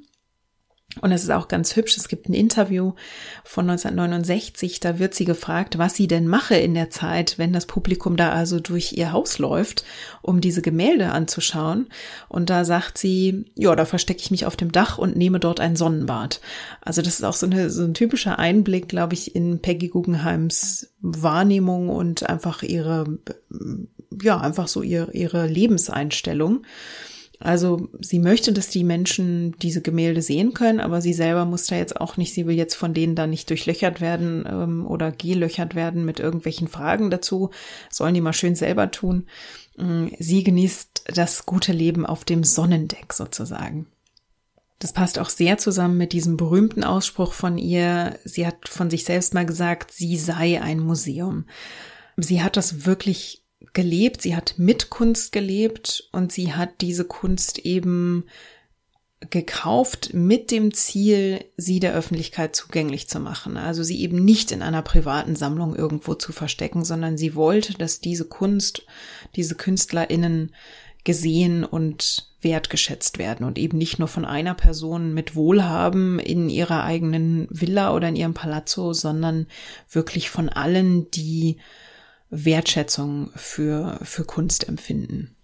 [1.02, 1.98] Und es ist auch ganz hübsch.
[1.98, 2.94] Es gibt ein Interview
[3.44, 4.80] von 1969.
[4.80, 8.32] Da wird sie gefragt, was sie denn mache in der Zeit, wenn das Publikum da
[8.32, 9.86] also durch ihr Haus läuft,
[10.22, 11.88] um diese Gemälde anzuschauen.
[12.30, 15.60] Und da sagt sie, ja, da verstecke ich mich auf dem Dach und nehme dort
[15.60, 16.42] ein Sonnenbad.
[16.82, 20.94] Also das ist auch so, eine, so ein typischer Einblick, glaube ich, in Peggy Guggenheims
[21.02, 23.20] Wahrnehmung und einfach ihre,
[24.22, 26.66] ja, einfach so ihre, ihre Lebenseinstellung.
[27.44, 31.76] Also sie möchte, dass die Menschen diese Gemälde sehen können, aber sie selber muss da
[31.76, 35.76] jetzt auch nicht, sie will jetzt von denen da nicht durchlöchert werden ähm, oder gelöchert
[35.76, 37.50] werden mit irgendwelchen Fragen dazu.
[37.90, 39.28] Sollen die mal schön selber tun.
[39.76, 43.88] Mm, sie genießt das gute Leben auf dem Sonnendeck sozusagen.
[44.80, 48.18] Das passt auch sehr zusammen mit diesem berühmten Ausspruch von ihr.
[48.24, 51.44] Sie hat von sich selbst mal gesagt, sie sei ein Museum.
[52.16, 53.43] Sie hat das wirklich
[53.74, 58.26] gelebt, sie hat mit Kunst gelebt und sie hat diese Kunst eben
[59.30, 63.58] gekauft mit dem Ziel, sie der Öffentlichkeit zugänglich zu machen.
[63.58, 68.00] Also sie eben nicht in einer privaten Sammlung irgendwo zu verstecken, sondern sie wollte, dass
[68.00, 68.86] diese Kunst,
[69.36, 70.54] diese KünstlerInnen
[71.04, 76.84] gesehen und wertgeschätzt werden und eben nicht nur von einer Person mit Wohlhaben in ihrer
[76.84, 79.48] eigenen Villa oder in ihrem Palazzo, sondern
[79.90, 81.58] wirklich von allen, die
[82.34, 85.36] Wertschätzung für, für Kunst empfinden.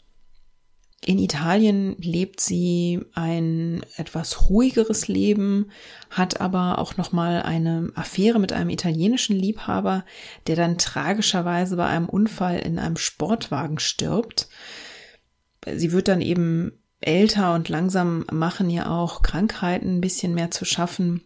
[1.06, 5.72] In Italien lebt sie ein etwas ruhigeres Leben,
[6.10, 10.04] hat aber auch noch mal eine Affäre mit einem italienischen Liebhaber,
[10.48, 14.50] der dann tragischerweise bei einem Unfall in einem Sportwagen stirbt.
[15.74, 20.66] Sie wird dann eben älter und langsam machen ihr auch Krankheiten ein bisschen mehr zu
[20.66, 21.22] schaffen.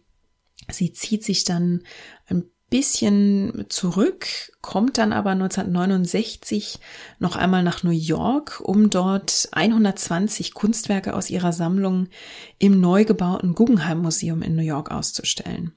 [0.70, 1.82] Sie zieht sich dann
[2.26, 2.44] ein
[2.74, 4.26] bisschen zurück,
[4.60, 6.80] kommt dann aber 1969
[7.20, 12.08] noch einmal nach New York, um dort 120 Kunstwerke aus ihrer Sammlung
[12.58, 15.70] im neu gebauten Guggenheim Museum in New York auszustellen.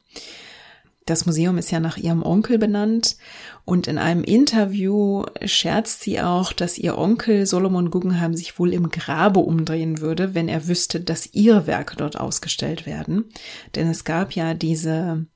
[1.06, 3.18] Das Museum ist ja nach ihrem Onkel benannt
[3.64, 8.90] und in einem Interview scherzt sie auch, dass ihr Onkel Solomon Guggenheim sich wohl im
[8.90, 13.26] Grabe umdrehen würde, wenn er wüsste, dass ihre Werke dort ausgestellt werden.
[13.76, 15.28] Denn es gab ja diese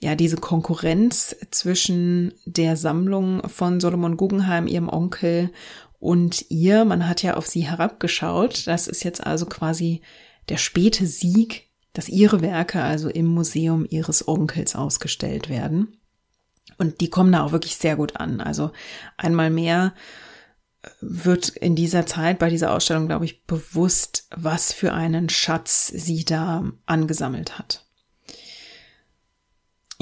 [0.00, 5.50] ja, diese Konkurrenz zwischen der Sammlung von Solomon Guggenheim, ihrem Onkel,
[6.00, 6.84] und ihr.
[6.84, 8.66] Man hat ja auf sie herabgeschaut.
[8.66, 10.00] Das ist jetzt also quasi
[10.48, 15.98] der späte Sieg, dass ihre Werke also im Museum ihres Onkels ausgestellt werden.
[16.78, 18.40] Und die kommen da auch wirklich sehr gut an.
[18.40, 18.72] Also
[19.18, 19.94] einmal mehr
[21.02, 26.24] wird in dieser Zeit bei dieser Ausstellung, glaube ich, bewusst, was für einen Schatz sie
[26.24, 27.89] da angesammelt hat.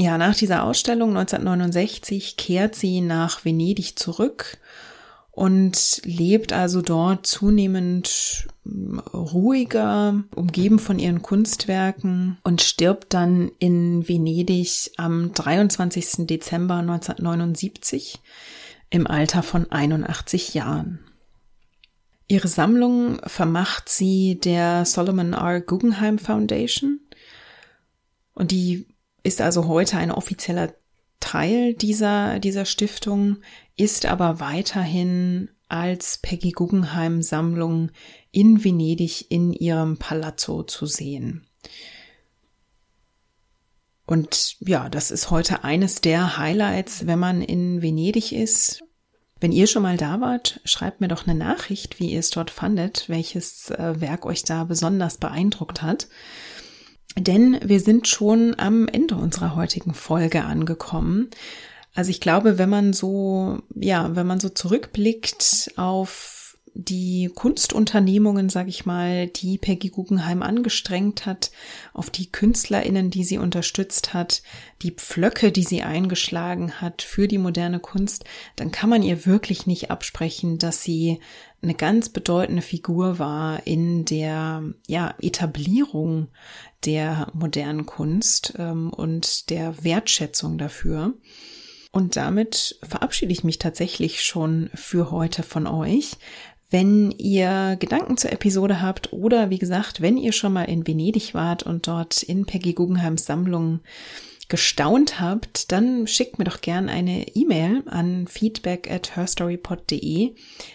[0.01, 4.59] Ja, nach dieser Ausstellung 1969 kehrt sie nach Venedig zurück
[5.33, 14.09] und lebt also dort zunehmend hm, ruhiger, umgeben von ihren Kunstwerken und stirbt dann in
[14.09, 16.29] Venedig am 23.
[16.29, 18.21] Dezember 1979
[18.91, 21.01] im Alter von 81 Jahren.
[22.29, 25.61] Ihre Sammlung vermacht sie der Solomon R.
[25.61, 27.01] Guggenheim Foundation
[28.35, 28.87] und die
[29.29, 30.73] ist also heute ein offizieller
[31.21, 33.37] Teil dieser, dieser Stiftung,
[33.77, 37.91] ist aber weiterhin als Peggy Guggenheim Sammlung
[38.31, 41.47] in Venedig in ihrem Palazzo zu sehen.
[44.07, 48.83] Und ja, das ist heute eines der Highlights, wenn man in Venedig ist.
[49.41, 52.51] Wenn ihr schon mal da wart, schreibt mir doch eine Nachricht, wie ihr es dort
[52.51, 56.09] fandet, welches äh, Werk euch da besonders beeindruckt hat.
[57.21, 61.31] Denn wir sind schon am Ende unserer heutigen Folge angekommen.
[61.95, 66.38] Also ich glaube, wenn man so, ja, wenn man so zurückblickt auf
[66.81, 71.51] die Kunstunternehmungen, sage ich mal, die Peggy Guggenheim angestrengt hat,
[71.93, 74.45] auf die Künstlerinnen, die sie unterstützt hat,
[74.83, 79.67] die Pflöcke, die sie eingeschlagen hat für die moderne Kunst, dann kann man ihr wirklich
[79.67, 81.19] nicht absprechen, dass sie
[81.63, 86.29] eine ganz bedeutende Figur war in der ja, Etablierung
[86.85, 91.15] der modernen Kunst ähm, und der Wertschätzung dafür.
[91.91, 96.13] Und damit verabschiede ich mich tatsächlich schon für heute von euch.
[96.71, 101.33] Wenn ihr Gedanken zur Episode habt oder wie gesagt, wenn ihr schon mal in Venedig
[101.33, 103.81] wart und dort in Peggy Guggenheims Sammlung
[104.49, 110.35] gestaunt habt, dann schickt mir doch gern eine E-Mail an feedback at herstorypod.de.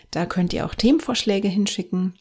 [0.09, 2.13] Da könnt ihr auch Themenvorschläge hinschicken.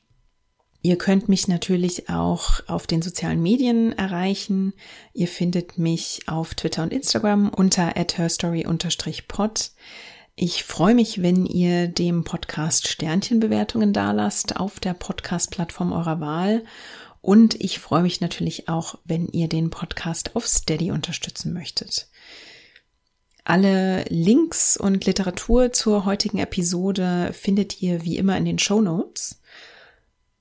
[0.83, 4.73] Ihr könnt mich natürlich auch auf den sozialen Medien erreichen.
[5.14, 9.70] Ihr findet mich auf Twitter und Instagram unter at herstory-pod.
[10.35, 16.64] Ich freue mich, wenn ihr dem Podcast Sternchenbewertungen dalasst auf der Podcast-Plattform eurer Wahl.
[17.20, 22.09] Und ich freue mich natürlich auch, wenn ihr den Podcast auf Steady unterstützen möchtet.
[23.45, 29.41] Alle Links und Literatur zur heutigen Episode findet ihr wie immer in den Show Notes.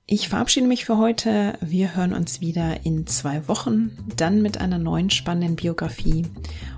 [0.05, 1.57] Ich verabschiede mich für heute.
[1.59, 6.25] Wir hören uns wieder in zwei Wochen, dann mit einer neuen spannenden Biografie.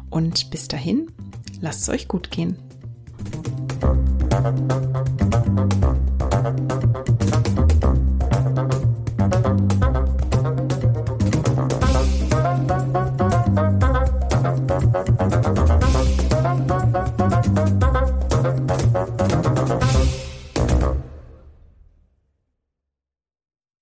[0.10, 1.12] Und bis dahin,
[1.62, 2.58] lasst es euch gut gehen.
[4.44, 6.03] Thank